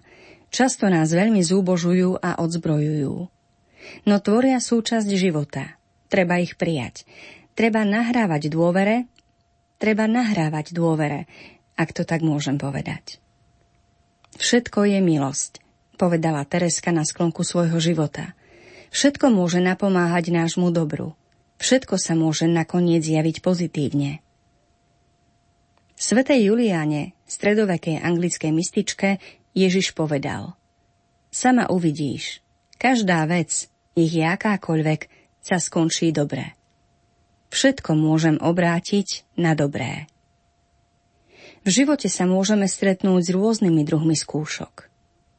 Často 0.54 0.86
nás 0.86 1.10
veľmi 1.10 1.42
zúbožujú 1.42 2.22
a 2.22 2.38
odzbrojujú. 2.38 3.37
No 4.04 4.20
tvoria 4.22 4.58
súčasť 4.58 5.08
života. 5.14 5.78
Treba 6.08 6.40
ich 6.40 6.56
prijať. 6.56 7.04
Treba 7.58 7.82
nahrávať 7.82 8.48
dôvere, 8.48 9.10
treba 9.82 10.06
nahrávať 10.06 10.72
dôvere, 10.72 11.26
ak 11.74 11.90
to 11.94 12.06
tak 12.06 12.22
môžem 12.22 12.56
povedať. 12.56 13.18
Všetko 14.38 14.86
je 14.86 14.98
milosť, 15.02 15.58
povedala 15.98 16.46
Tereska 16.46 16.94
na 16.94 17.02
sklonku 17.02 17.42
svojho 17.42 17.82
života. 17.82 18.38
Všetko 18.94 19.34
môže 19.34 19.58
napomáhať 19.58 20.30
nášmu 20.30 20.70
dobru. 20.70 21.18
Všetko 21.58 21.98
sa 21.98 22.14
môže 22.14 22.46
nakoniec 22.46 23.02
javiť 23.02 23.42
pozitívne. 23.42 24.22
Svetej 25.98 26.54
Juliane, 26.54 27.18
stredovekej 27.26 27.98
anglickej 27.98 28.54
mystičke, 28.54 29.18
Ježiš 29.58 29.98
povedal 29.98 30.54
Sama 31.34 31.66
uvidíš, 31.66 32.38
každá 32.78 33.26
vec, 33.26 33.66
nech 33.98 34.14
je 34.14 34.24
akákoľvek, 34.24 35.00
sa 35.42 35.58
skončí 35.58 36.14
dobre. 36.14 36.54
Všetko 37.50 37.96
môžem 37.96 38.36
obrátiť 38.38 39.24
na 39.34 39.56
dobré. 39.58 40.06
V 41.66 41.84
živote 41.84 42.06
sa 42.06 42.24
môžeme 42.24 42.64
stretnúť 42.64 43.28
s 43.28 43.34
rôznymi 43.34 43.82
druhmi 43.82 44.14
skúšok. 44.14 44.88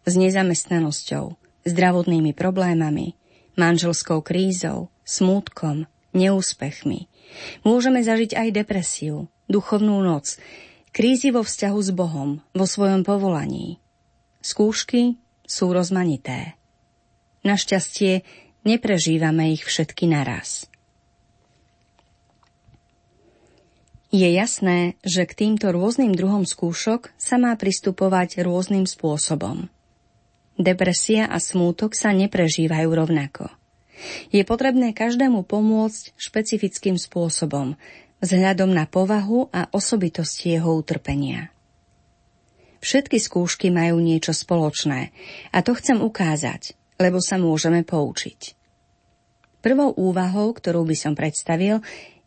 S 0.06 0.14
nezamestnanosťou, 0.18 1.38
zdravotnými 1.66 2.34
problémami, 2.34 3.16
manželskou 3.56 4.20
krízou, 4.26 4.92
smútkom, 5.06 5.88
neúspechmi. 6.14 7.08
Môžeme 7.64 8.02
zažiť 8.02 8.36
aj 8.36 8.48
depresiu, 8.52 9.30
duchovnú 9.46 10.02
noc, 10.02 10.42
krízy 10.90 11.30
vo 11.30 11.46
vzťahu 11.46 11.80
s 11.80 11.90
Bohom, 11.94 12.42
vo 12.58 12.66
svojom 12.66 13.06
povolaní. 13.06 13.78
Skúšky 14.42 15.22
sú 15.46 15.72
rozmanité. 15.72 16.59
Našťastie 17.46 18.28
neprežívame 18.68 19.56
ich 19.56 19.64
všetky 19.64 20.12
naraz. 20.12 20.68
Je 24.10 24.26
jasné, 24.26 24.98
že 25.06 25.22
k 25.30 25.38
týmto 25.38 25.70
rôznym 25.70 26.18
druhom 26.18 26.42
skúšok 26.42 27.14
sa 27.14 27.38
má 27.38 27.54
pristupovať 27.54 28.42
rôznym 28.42 28.90
spôsobom. 28.90 29.70
Depresia 30.58 31.30
a 31.30 31.38
smútok 31.38 31.94
sa 31.94 32.10
neprežívajú 32.12 32.90
rovnako. 32.90 33.54
Je 34.34 34.42
potrebné 34.42 34.98
každému 34.98 35.46
pomôcť 35.46 36.18
špecifickým 36.18 36.98
spôsobom, 36.98 37.78
vzhľadom 38.20 38.74
na 38.74 38.90
povahu 38.90 39.54
a 39.54 39.70
osobitosti 39.72 40.58
jeho 40.58 40.74
utrpenia. 40.74 41.54
Všetky 42.80 43.20
skúšky 43.20 43.70
majú 43.70 44.00
niečo 44.00 44.32
spoločné 44.32 45.12
a 45.52 45.58
to 45.60 45.76
chcem 45.76 46.00
ukázať, 46.00 46.79
lebo 47.00 47.24
sa 47.24 47.40
môžeme 47.40 47.82
poučiť. 47.88 48.60
Prvou 49.60 49.96
úvahou, 49.96 50.52
ktorú 50.54 50.84
by 50.84 50.96
som 50.96 51.14
predstavil, 51.16 51.80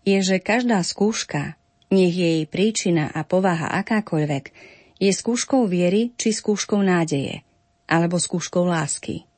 je, 0.02 0.18
že 0.20 0.42
každá 0.42 0.80
skúška, 0.82 1.54
nech 1.92 2.12
je 2.12 2.28
jej 2.40 2.44
príčina 2.48 3.12
a 3.12 3.22
povaha 3.24 3.70
akákoľvek, 3.84 4.44
je 4.98 5.10
skúškou 5.12 5.68
viery 5.68 6.16
či 6.16 6.32
skúškou 6.32 6.80
nádeje– 6.80 7.40
alebo 7.92 8.16
skúškou 8.16 8.64
lásky. 8.64 9.28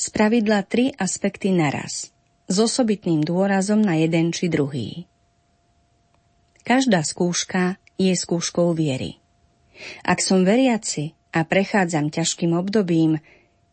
Spravidla 0.00 0.64
tri 0.64 0.96
aspekty 0.96 1.52
naraz, 1.52 2.08
s 2.48 2.56
osobitným 2.56 3.20
dôrazom 3.20 3.84
na 3.84 4.00
jeden 4.00 4.32
či 4.32 4.48
druhý. 4.48 5.04
Každá 6.64 7.04
skúška 7.04 7.76
je 8.00 8.16
skúškou 8.16 8.72
viery. 8.72 9.20
Ak 10.02 10.24
som 10.24 10.42
veriaci 10.42 11.12
a 11.36 11.44
prechádzam 11.44 12.08
ťažkým 12.08 12.56
obdobím, 12.56 13.20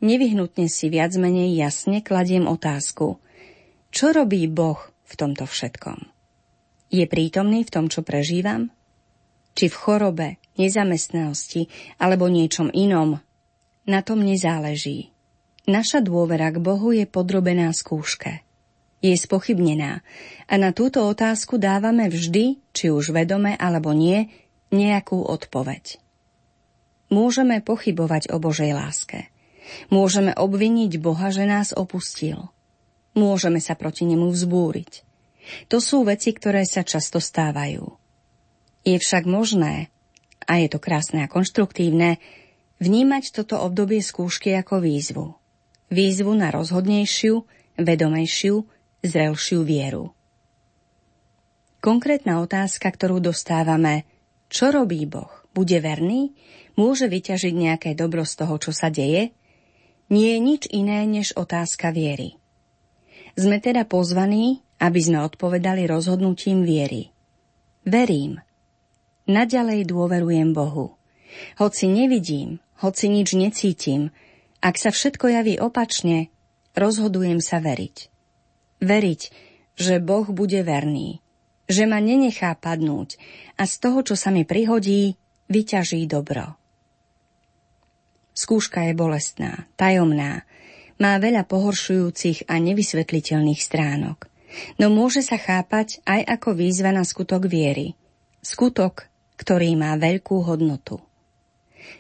nevyhnutne 0.03 0.67
si 0.67 0.91
viac 0.91 1.15
menej 1.15 1.55
jasne 1.55 2.03
kladiem 2.03 2.45
otázku, 2.45 3.23
čo 3.93 4.09
robí 4.11 4.45
Boh 4.51 4.77
v 5.07 5.13
tomto 5.15 5.47
všetkom? 5.47 6.11
Je 6.93 7.05
prítomný 7.09 7.65
v 7.65 7.73
tom, 7.73 7.85
čo 7.89 8.05
prežívam? 8.05 8.69
Či 9.53 9.69
v 9.69 9.75
chorobe, 9.77 10.27
nezamestnanosti 10.61 11.69
alebo 11.97 12.29
niečom 12.29 12.69
inom, 12.69 13.17
na 13.89 13.99
tom 14.05 14.21
nezáleží. 14.21 15.09
Naša 15.65 16.03
dôvera 16.03 16.51
k 16.51 16.59
Bohu 16.59 16.91
je 16.91 17.07
podrobená 17.07 17.71
skúške. 17.71 18.43
Je 19.03 19.15
spochybnená 19.15 19.99
a 20.47 20.53
na 20.55 20.71
túto 20.71 21.03
otázku 21.03 21.59
dávame 21.59 22.07
vždy, 22.07 22.61
či 22.71 22.85
už 22.87 23.11
vedome 23.11 23.55
alebo 23.57 23.91
nie, 23.91 24.31
nejakú 24.71 25.21
odpoveď. 25.21 25.99
Môžeme 27.11 27.61
pochybovať 27.61 28.33
o 28.33 28.41
Božej 28.41 28.73
láske. 28.73 29.33
Môžeme 29.89 30.36
obviniť 30.36 30.99
Boha, 30.99 31.32
že 31.32 31.47
nás 31.47 31.71
opustil. 31.71 32.52
Môžeme 33.13 33.62
sa 33.62 33.78
proti 33.78 34.04
nemu 34.10 34.30
vzbúriť. 34.30 35.06
To 35.69 35.84
sú 35.84 36.08
veci, 36.08 36.32
ktoré 36.32 36.63
sa 36.63 36.88
často 36.88 37.19
stávajú. 37.19 37.84
Je 38.84 38.97
však 38.99 39.28
možné, 39.28 39.91
a 40.43 40.60
je 40.60 40.67
to 40.67 40.80
krásne 40.80 41.23
a 41.23 41.32
konštruktívne, 41.32 42.19
Vnímať 42.84 43.32
toto 43.32 43.63
obdobie 43.63 44.04
skúšky 44.04 44.52
ako 44.60 44.84
výzvu. 44.84 45.26
Výzvu 45.88 46.36
na 46.36 46.52
rozhodnejšiu, 46.52 47.47
vedomejšiu, 47.80 48.56
zrelšiu 49.08 49.63
vieru. 49.63 50.12
Konkrétna 51.80 52.43
otázka, 52.43 52.91
ktorú 52.91 53.23
dostávame, 53.23 54.04
čo 54.52 54.67
robí 54.76 55.08
Boh? 55.08 55.32
Bude 55.56 55.80
verný? 55.80 56.36
Môže 56.76 57.08
vyťažiť 57.08 57.56
nejaké 57.56 57.89
dobro 57.95 58.28
z 58.28 58.43
toho, 58.43 58.60
čo 58.60 58.76
sa 58.76 58.91
deje? 58.91 59.32
Nie 60.13 60.38
je 60.38 60.39
nič 60.45 60.63
iné 60.69 61.10
než 61.10 61.34
otázka 61.34 61.89
viery. 61.89 62.38
Sme 63.34 63.58
teda 63.58 63.82
pozvaní, 63.89 64.62
aby 64.78 65.02
sme 65.02 65.26
odpovedali 65.26 65.89
rozhodnutím 65.89 66.62
viery. 66.62 67.10
Verím. 67.82 68.38
Naďalej 69.26 69.89
dôverujem 69.89 70.54
Bohu. 70.54 71.02
Hoci 71.58 71.89
nevidím, 71.89 72.62
hoci 72.78 73.10
nič 73.10 73.34
necítim, 73.34 74.13
ak 74.62 74.78
sa 74.78 74.93
všetko 74.93 75.34
javí 75.34 75.58
opačne, 75.58 76.30
rozhodujem 76.78 77.41
sa 77.41 77.58
veriť. 77.58 78.13
Veriť, 78.86 79.21
že 79.82 79.97
Boh 79.97 80.30
bude 80.30 80.62
verný, 80.62 81.26
že 81.65 81.89
ma 81.89 81.97
nenechá 81.97 82.54
padnúť 82.54 83.17
a 83.58 83.65
z 83.65 83.73
toho, 83.82 84.06
čo 84.06 84.13
sa 84.13 84.30
mi 84.30 84.45
prihodí, 84.45 85.17
vyťaží 85.49 86.06
dobro. 86.06 86.54
Skúška 88.34 88.89
je 88.89 88.93
bolestná, 88.98 89.69
tajomná, 89.78 90.46
má 90.98 91.17
veľa 91.22 91.46
pohoršujúcich 91.46 92.50
a 92.50 92.58
nevysvetliteľných 92.58 93.62
stránok. 93.62 94.30
no 94.78 94.93
môže 94.93 95.26
sa 95.26 95.38
chápať 95.38 96.02
aj 96.06 96.22
ako 96.38 96.50
výzva 96.54 96.93
na 96.93 97.02
skutok 97.06 97.50
viery. 97.50 97.98
Skutok, 98.41 99.10
ktorý 99.38 99.74
má 99.78 99.98
veľkú 99.98 100.46
hodnotu. 100.46 101.02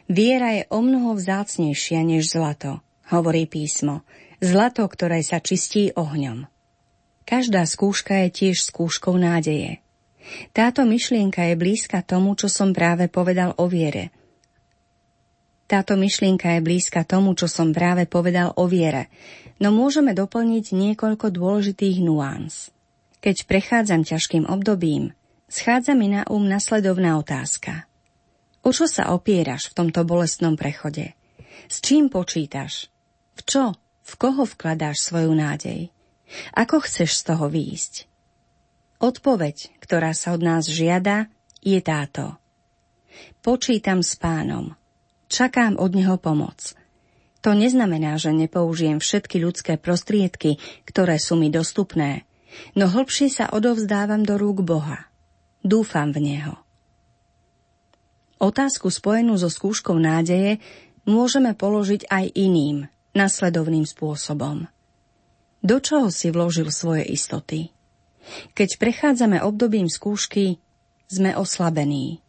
Viera 0.07 0.55
je 0.55 0.63
o 0.69 0.79
mnoho 0.79 1.15
vzácnejšia 1.17 2.01
než 2.05 2.33
zlato, 2.33 2.79
hovorí 3.11 3.49
písmo, 3.49 4.05
zlato, 4.39 4.85
ktoré 4.87 5.23
sa 5.25 5.43
čistí 5.43 5.91
ohňom. 5.95 6.47
Každá 7.23 7.63
skúška 7.63 8.27
je 8.27 8.29
tiež 8.29 8.67
skúškou 8.67 9.15
nádeje. 9.15 9.79
Táto 10.55 10.87
myšlienka 10.87 11.51
je 11.51 11.55
blízka 11.59 11.99
tomu, 12.03 12.35
čo 12.35 12.47
som 12.47 12.71
práve 12.71 13.11
povedal 13.11 13.55
o 13.59 13.67
viere. 13.67 14.11
Táto 15.73 15.97
myšlienka 15.97 16.53
je 16.53 16.61
blízka 16.61 17.01
tomu, 17.01 17.33
čo 17.33 17.49
som 17.49 17.73
práve 17.73 18.05
povedal 18.05 18.53
o 18.61 18.69
viere, 18.69 19.09
no 19.57 19.73
môžeme 19.73 20.13
doplniť 20.13 20.69
niekoľko 20.69 21.33
dôležitých 21.33 21.97
nuáns. 21.97 22.69
Keď 23.25 23.49
prechádzam 23.49 24.05
ťažkým 24.05 24.45
obdobím, 24.45 25.17
schádza 25.49 25.97
mi 25.97 26.13
na 26.13 26.29
um 26.29 26.45
nasledovná 26.45 27.17
otázka. 27.17 27.89
O 28.61 28.69
čo 28.69 28.85
sa 28.85 29.17
opieraš 29.17 29.73
v 29.73 29.81
tomto 29.81 30.05
bolestnom 30.05 30.53
prechode? 30.53 31.17
S 31.65 31.81
čím 31.81 32.13
počítaš? 32.13 32.93
V 33.33 33.41
čo? 33.41 33.63
V 34.05 34.13
koho 34.21 34.45
vkladáš 34.45 35.01
svoju 35.01 35.33
nádej? 35.33 35.89
Ako 36.53 36.85
chceš 36.85 37.17
z 37.17 37.33
toho 37.33 37.49
výjsť? 37.49 38.05
Odpoveď, 39.01 39.73
ktorá 39.81 40.13
sa 40.13 40.37
od 40.37 40.45
nás 40.45 40.69
žiada, 40.69 41.33
je 41.65 41.81
táto. 41.81 42.37
Počítam 43.41 44.05
s 44.05 44.13
pánom. 44.21 44.77
Čakám 45.33 45.81
od 45.81 45.97
neho 45.97 46.21
pomoc. 46.21 46.77
To 47.41 47.57
neznamená, 47.57 48.21
že 48.21 48.29
nepoužijem 48.29 49.01
všetky 49.01 49.41
ľudské 49.41 49.81
prostriedky, 49.81 50.61
ktoré 50.85 51.17
sú 51.17 51.33
mi 51.33 51.49
dostupné, 51.49 52.29
no 52.77 52.85
hlbšie 52.85 53.33
sa 53.33 53.49
odovzdávam 53.49 54.21
do 54.21 54.37
rúk 54.37 54.61
Boha. 54.61 55.09
Dúfam 55.65 56.13
v 56.13 56.21
Neho. 56.21 56.53
Otázku 58.37 58.93
spojenú 58.93 59.33
so 59.33 59.49
skúškou 59.49 59.97
nádeje 59.97 60.61
môžeme 61.09 61.57
položiť 61.57 62.13
aj 62.13 62.29
iným, 62.37 62.85
nasledovným 63.17 63.89
spôsobom. 63.89 64.69
Do 65.65 65.81
čoho 65.81 66.13
si 66.13 66.29
vložil 66.29 66.69
svoje 66.69 67.09
istoty? 67.09 67.73
Keď 68.53 68.77
prechádzame 68.77 69.41
obdobím 69.41 69.89
skúšky, 69.89 70.61
sme 71.09 71.33
oslabení. 71.33 72.21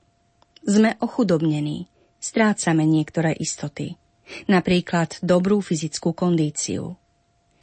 Sme 0.64 0.97
ochudobnení. 1.05 1.93
Strácame 2.24 2.88
niektoré 2.88 3.37
istoty 3.37 4.00
napríklad 4.48 5.20
dobrú 5.20 5.60
fyzickú 5.60 6.16
kondíciu. 6.16 6.96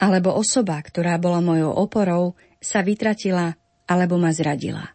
Alebo 0.02 0.34
osoba, 0.34 0.78
ktorá 0.82 1.18
bola 1.18 1.38
mojou 1.38 1.70
oporou, 1.74 2.34
sa 2.58 2.82
vytratila 2.82 3.54
alebo 3.86 4.18
ma 4.18 4.30
zradila. 4.34 4.94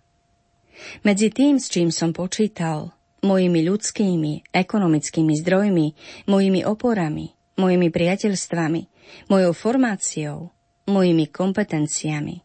Medzi 1.03 1.31
tým, 1.31 1.59
s 1.59 1.71
čím 1.71 1.91
som 1.91 2.15
počítal, 2.15 2.95
mojimi 3.23 3.65
ľudskými, 3.65 4.51
ekonomickými 4.51 5.33
zdrojmi, 5.41 5.87
mojimi 6.29 6.61
oporami, 6.63 7.33
mojimi 7.57 7.87
priateľstvami, 7.91 8.81
mojou 9.31 9.53
formáciou, 9.55 10.37
mojimi 10.87 11.27
kompetenciami, 11.27 12.35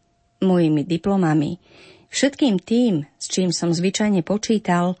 mojimi 0.43 0.81
diplomami, 0.83 1.61
všetkým 2.09 2.57
tým, 2.59 3.05
s 3.15 3.31
čím 3.31 3.53
som 3.53 3.69
zvyčajne 3.71 4.25
počítal, 4.25 4.97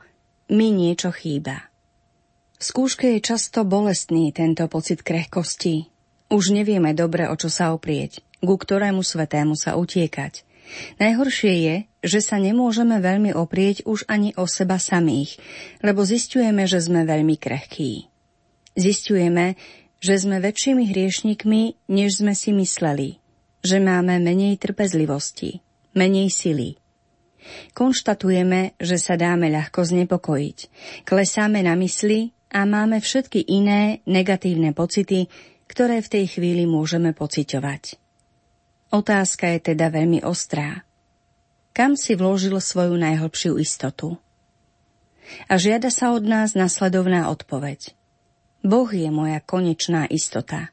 mi 0.51 0.69
niečo 0.69 1.09
chýba. 1.09 1.72
V 2.63 2.71
skúške 2.71 3.11
je 3.11 3.19
často 3.19 3.67
bolestný 3.67 4.31
tento 4.31 4.63
pocit 4.71 5.03
krehkosti. 5.03 5.91
Už 6.31 6.55
nevieme 6.55 6.95
dobre, 6.95 7.27
o 7.27 7.35
čo 7.35 7.51
sa 7.51 7.75
oprieť, 7.75 8.23
ku 8.39 8.55
ktorému 8.55 9.03
svetému 9.03 9.59
sa 9.59 9.75
utiekať. 9.75 10.47
Najhoršie 10.95 11.53
je, 11.59 11.75
že 12.07 12.23
sa 12.23 12.39
nemôžeme 12.39 13.03
veľmi 13.03 13.35
oprieť 13.35 13.83
už 13.83 14.07
ani 14.07 14.31
o 14.39 14.47
seba 14.47 14.79
samých, 14.79 15.43
lebo 15.83 16.07
zistujeme, 16.07 16.63
že 16.63 16.79
sme 16.79 17.03
veľmi 17.03 17.35
krehkí. 17.35 18.07
Zistujeme, 18.79 19.59
že 19.99 20.23
sme 20.23 20.39
väčšími 20.39 20.87
hriešnikmi, 20.87 21.91
než 21.91 22.23
sme 22.23 22.31
si 22.31 22.55
mysleli, 22.55 23.19
že 23.59 23.83
máme 23.83 24.23
menej 24.23 24.55
trpezlivosti, 24.55 25.59
menej 25.99 26.31
sily. 26.31 26.79
Konštatujeme, 27.75 28.79
že 28.79 28.95
sa 28.95 29.19
dáme 29.19 29.51
ľahko 29.51 29.83
znepokojiť, 29.83 30.57
klesáme 31.03 31.59
na 31.59 31.75
mysli 31.75 32.31
a 32.53 32.63
máme 32.69 33.01
všetky 33.01 33.41
iné 33.49 34.05
negatívne 34.05 34.71
pocity, 34.71 35.27
ktoré 35.65 36.05
v 36.05 36.11
tej 36.13 36.25
chvíli 36.37 36.69
môžeme 36.69 37.11
pociťovať. 37.11 37.97
Otázka 38.93 39.57
je 39.57 39.73
teda 39.73 39.89
veľmi 39.89 40.21
ostrá. 40.21 40.85
Kam 41.73 41.97
si 41.97 42.13
vložil 42.13 42.53
svoju 42.61 42.93
najhlbšiu 42.93 43.57
istotu? 43.57 44.21
A 45.49 45.57
žiada 45.57 45.89
sa 45.89 46.13
od 46.13 46.21
nás 46.21 46.53
nasledovná 46.53 47.33
odpoveď. 47.33 47.97
Boh 48.61 48.87
je 48.93 49.09
moja 49.09 49.41
konečná 49.41 50.05
istota. 50.05 50.69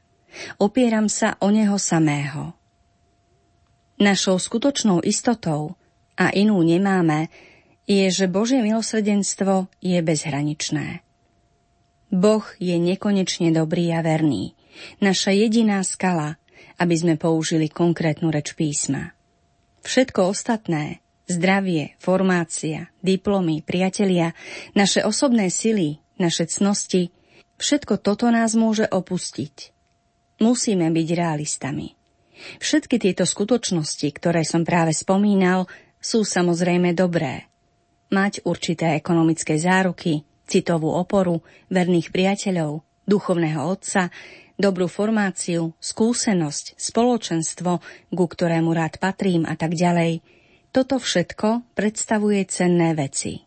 Opieram 0.61 1.09
sa 1.09 1.33
o 1.41 1.49
Neho 1.49 1.81
samého. 1.81 2.53
Našou 3.97 4.37
skutočnou 4.37 5.01
istotou, 5.01 5.75
a 6.21 6.29
inú 6.37 6.61
nemáme, 6.61 7.33
je, 7.89 8.05
že 8.13 8.29
Božie 8.29 8.61
milosrdenstvo 8.61 9.65
je 9.81 9.97
bezhraničné. 10.05 11.01
Boh 12.11 12.43
je 12.59 12.75
nekonečne 12.75 13.55
dobrý 13.55 13.95
a 13.95 14.03
verný. 14.03 14.51
Naša 14.99 15.31
jediná 15.31 15.79
skala, 15.87 16.35
aby 16.75 16.95
sme 16.99 17.15
použili 17.15 17.71
konkrétnu 17.71 18.27
reč 18.27 18.51
písma. 18.51 19.15
Všetko 19.81 20.29
ostatné, 20.29 20.99
zdravie, 21.31 21.95
formácia, 21.97 22.91
diplomy, 22.99 23.63
priatelia, 23.63 24.35
naše 24.75 25.01
osobné 25.07 25.47
sily, 25.47 26.03
naše 26.19 26.51
cnosti, 26.51 27.15
všetko 27.57 28.03
toto 28.03 28.27
nás 28.27 28.59
môže 28.59 28.85
opustiť. 28.85 29.71
Musíme 30.43 30.91
byť 30.91 31.07
realistami. 31.15 31.95
Všetky 32.59 32.97
tieto 32.97 33.23
skutočnosti, 33.23 34.07
ktoré 34.17 34.41
som 34.43 34.65
práve 34.65 34.91
spomínal, 34.91 35.69
sú 36.01 36.25
samozrejme 36.25 36.97
dobré. 36.97 37.45
Mať 38.09 38.43
určité 38.43 38.97
ekonomické 38.97 39.61
záruky, 39.61 40.25
citovú 40.51 40.91
oporu, 40.91 41.39
verných 41.71 42.11
priateľov, 42.11 42.83
duchovného 43.07 43.61
otca, 43.63 44.11
dobrú 44.59 44.91
formáciu, 44.91 45.71
skúsenosť, 45.79 46.75
spoločenstvo, 46.75 47.71
ku 48.11 48.25
ktorému 48.27 48.75
rád 48.75 48.99
patrím 48.99 49.47
a 49.47 49.55
tak 49.55 49.73
ďalej, 49.79 50.19
toto 50.75 50.99
všetko 50.99 51.75
predstavuje 51.75 52.43
cenné 52.47 52.91
veci. 52.95 53.43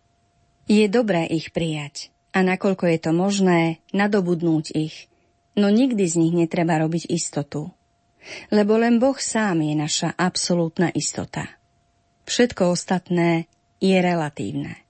Je 0.64 0.88
dobré 0.88 1.28
ich 1.28 1.52
prijať 1.52 2.12
a 2.32 2.40
nakoľko 2.42 2.84
je 2.88 2.98
to 2.98 3.12
možné, 3.12 3.60
nadobudnúť 3.92 4.66
ich, 4.74 5.12
no 5.54 5.70
nikdy 5.70 6.04
z 6.08 6.14
nich 6.20 6.34
netreba 6.34 6.80
robiť 6.80 7.08
istotu. 7.08 7.70
Lebo 8.48 8.80
len 8.80 8.96
Boh 8.96 9.16
sám 9.16 9.60
je 9.60 9.76
naša 9.76 10.10
absolútna 10.16 10.88
istota. 10.96 11.60
Všetko 12.24 12.72
ostatné 12.72 13.44
je 13.84 13.96
relatívne. 14.00 14.83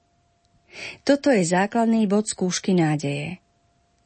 Toto 1.02 1.30
je 1.30 1.42
základný 1.44 2.06
bod 2.06 2.26
skúšky 2.30 2.74
nádeje. 2.76 3.42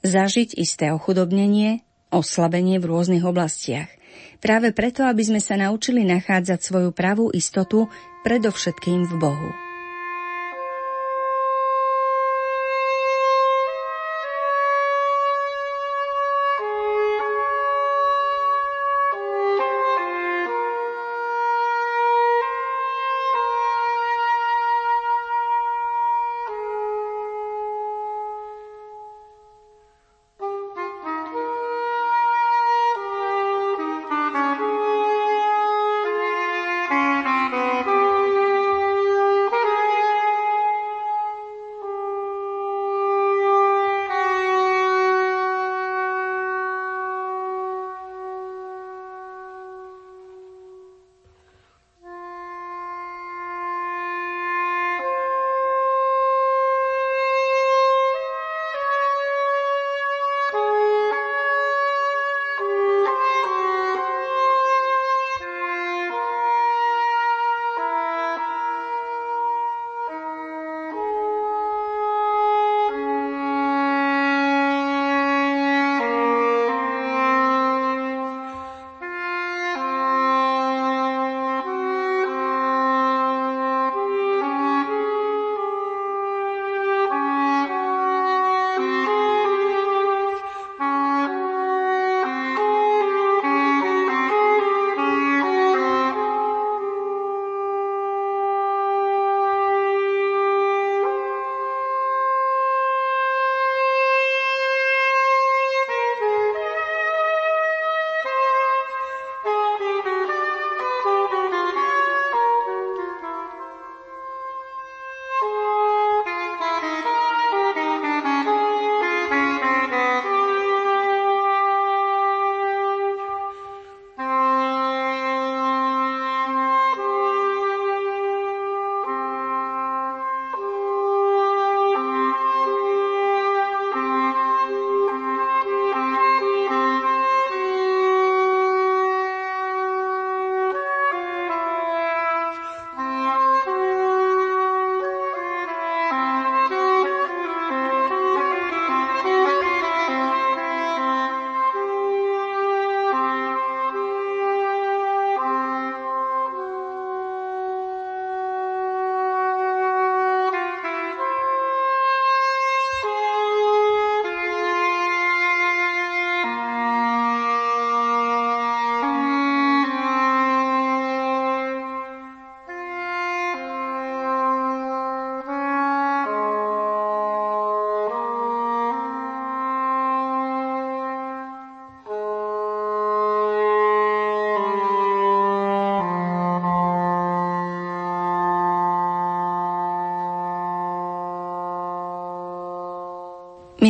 Zažiť 0.06 0.54
isté 0.56 0.94
ochudobnenie, 0.94 1.82
oslabenie 2.08 2.78
v 2.78 2.88
rôznych 2.88 3.24
oblastiach. 3.24 3.90
Práve 4.38 4.70
preto, 4.70 5.02
aby 5.02 5.22
sme 5.26 5.40
sa 5.42 5.58
naučili 5.58 6.06
nachádzať 6.06 6.58
svoju 6.62 6.90
pravú 6.94 7.28
istotu 7.34 7.90
predovšetkým 8.22 9.04
v 9.10 9.14
Bohu. 9.18 9.67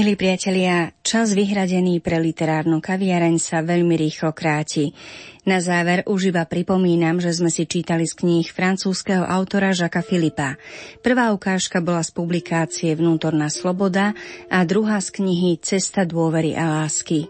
Milí 0.08 0.24
priatelia, 0.24 0.88
čas 1.04 1.36
vyhradený 1.36 2.00
pre 2.00 2.16
literárnu 2.16 2.80
kaviareň 2.80 3.36
sa 3.36 3.60
veľmi 3.60 3.92
rýchlo 3.92 4.32
kráti. 4.32 4.96
Na 5.44 5.60
záver 5.60 6.00
už 6.08 6.32
iba 6.32 6.48
pripomínam, 6.48 7.20
že 7.20 7.28
sme 7.36 7.52
si 7.52 7.68
čítali 7.68 8.08
z 8.08 8.16
kníh 8.16 8.48
francúzského 8.48 9.20
autora 9.20 9.76
Žaka 9.76 10.00
Filipa. 10.00 10.56
Prvá 11.04 11.28
ukážka 11.36 11.84
bola 11.84 12.00
z 12.00 12.16
publikácie 12.16 12.96
Vnútorná 12.96 13.52
sloboda 13.52 14.16
a 14.48 14.64
druhá 14.64 14.96
z 15.04 15.12
knihy 15.20 15.60
Cesta 15.60 16.08
dôvery 16.08 16.56
a 16.56 16.80
lásky. 16.80 17.28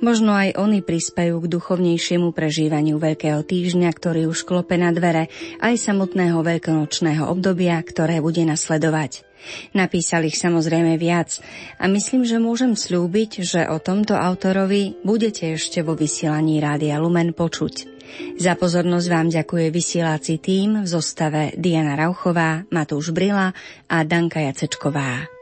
Možno 0.00 0.32
aj 0.32 0.56
oni 0.56 0.80
prispajú 0.80 1.36
k 1.44 1.52
duchovnejšiemu 1.52 2.32
prežívaniu 2.32 2.96
Veľkého 2.96 3.44
týždňa, 3.44 3.92
ktorý 3.92 4.24
už 4.32 4.48
klope 4.48 4.80
na 4.80 4.88
dvere, 4.88 5.28
aj 5.60 5.76
samotného 5.76 6.40
veľkonočného 6.40 7.28
obdobia, 7.28 7.76
ktoré 7.84 8.24
bude 8.24 8.40
nasledovať. 8.48 9.25
Napísal 9.74 10.26
ich 10.26 10.38
samozrejme 10.38 10.96
viac 10.96 11.38
a 11.76 11.86
myslím, 11.86 12.24
že 12.24 12.42
môžem 12.42 12.74
slúbiť, 12.74 13.44
že 13.44 13.60
o 13.68 13.78
tomto 13.78 14.16
autorovi 14.16 14.98
budete 15.04 15.54
ešte 15.54 15.84
vo 15.84 15.94
vysielaní 15.94 16.58
Rádia 16.58 16.96
Lumen 16.98 17.36
počuť. 17.36 17.96
Za 18.38 18.54
pozornosť 18.56 19.06
vám 19.10 19.28
ďakuje 19.28 19.66
vysielací 19.68 20.38
tým 20.38 20.82
v 20.82 20.88
zostave 20.88 21.52
Diana 21.58 21.98
Rauchová, 21.98 22.64
Matúš 22.70 23.12
Brila 23.12 23.52
a 23.90 23.96
Danka 24.06 24.40
Jacečková. 24.40 25.35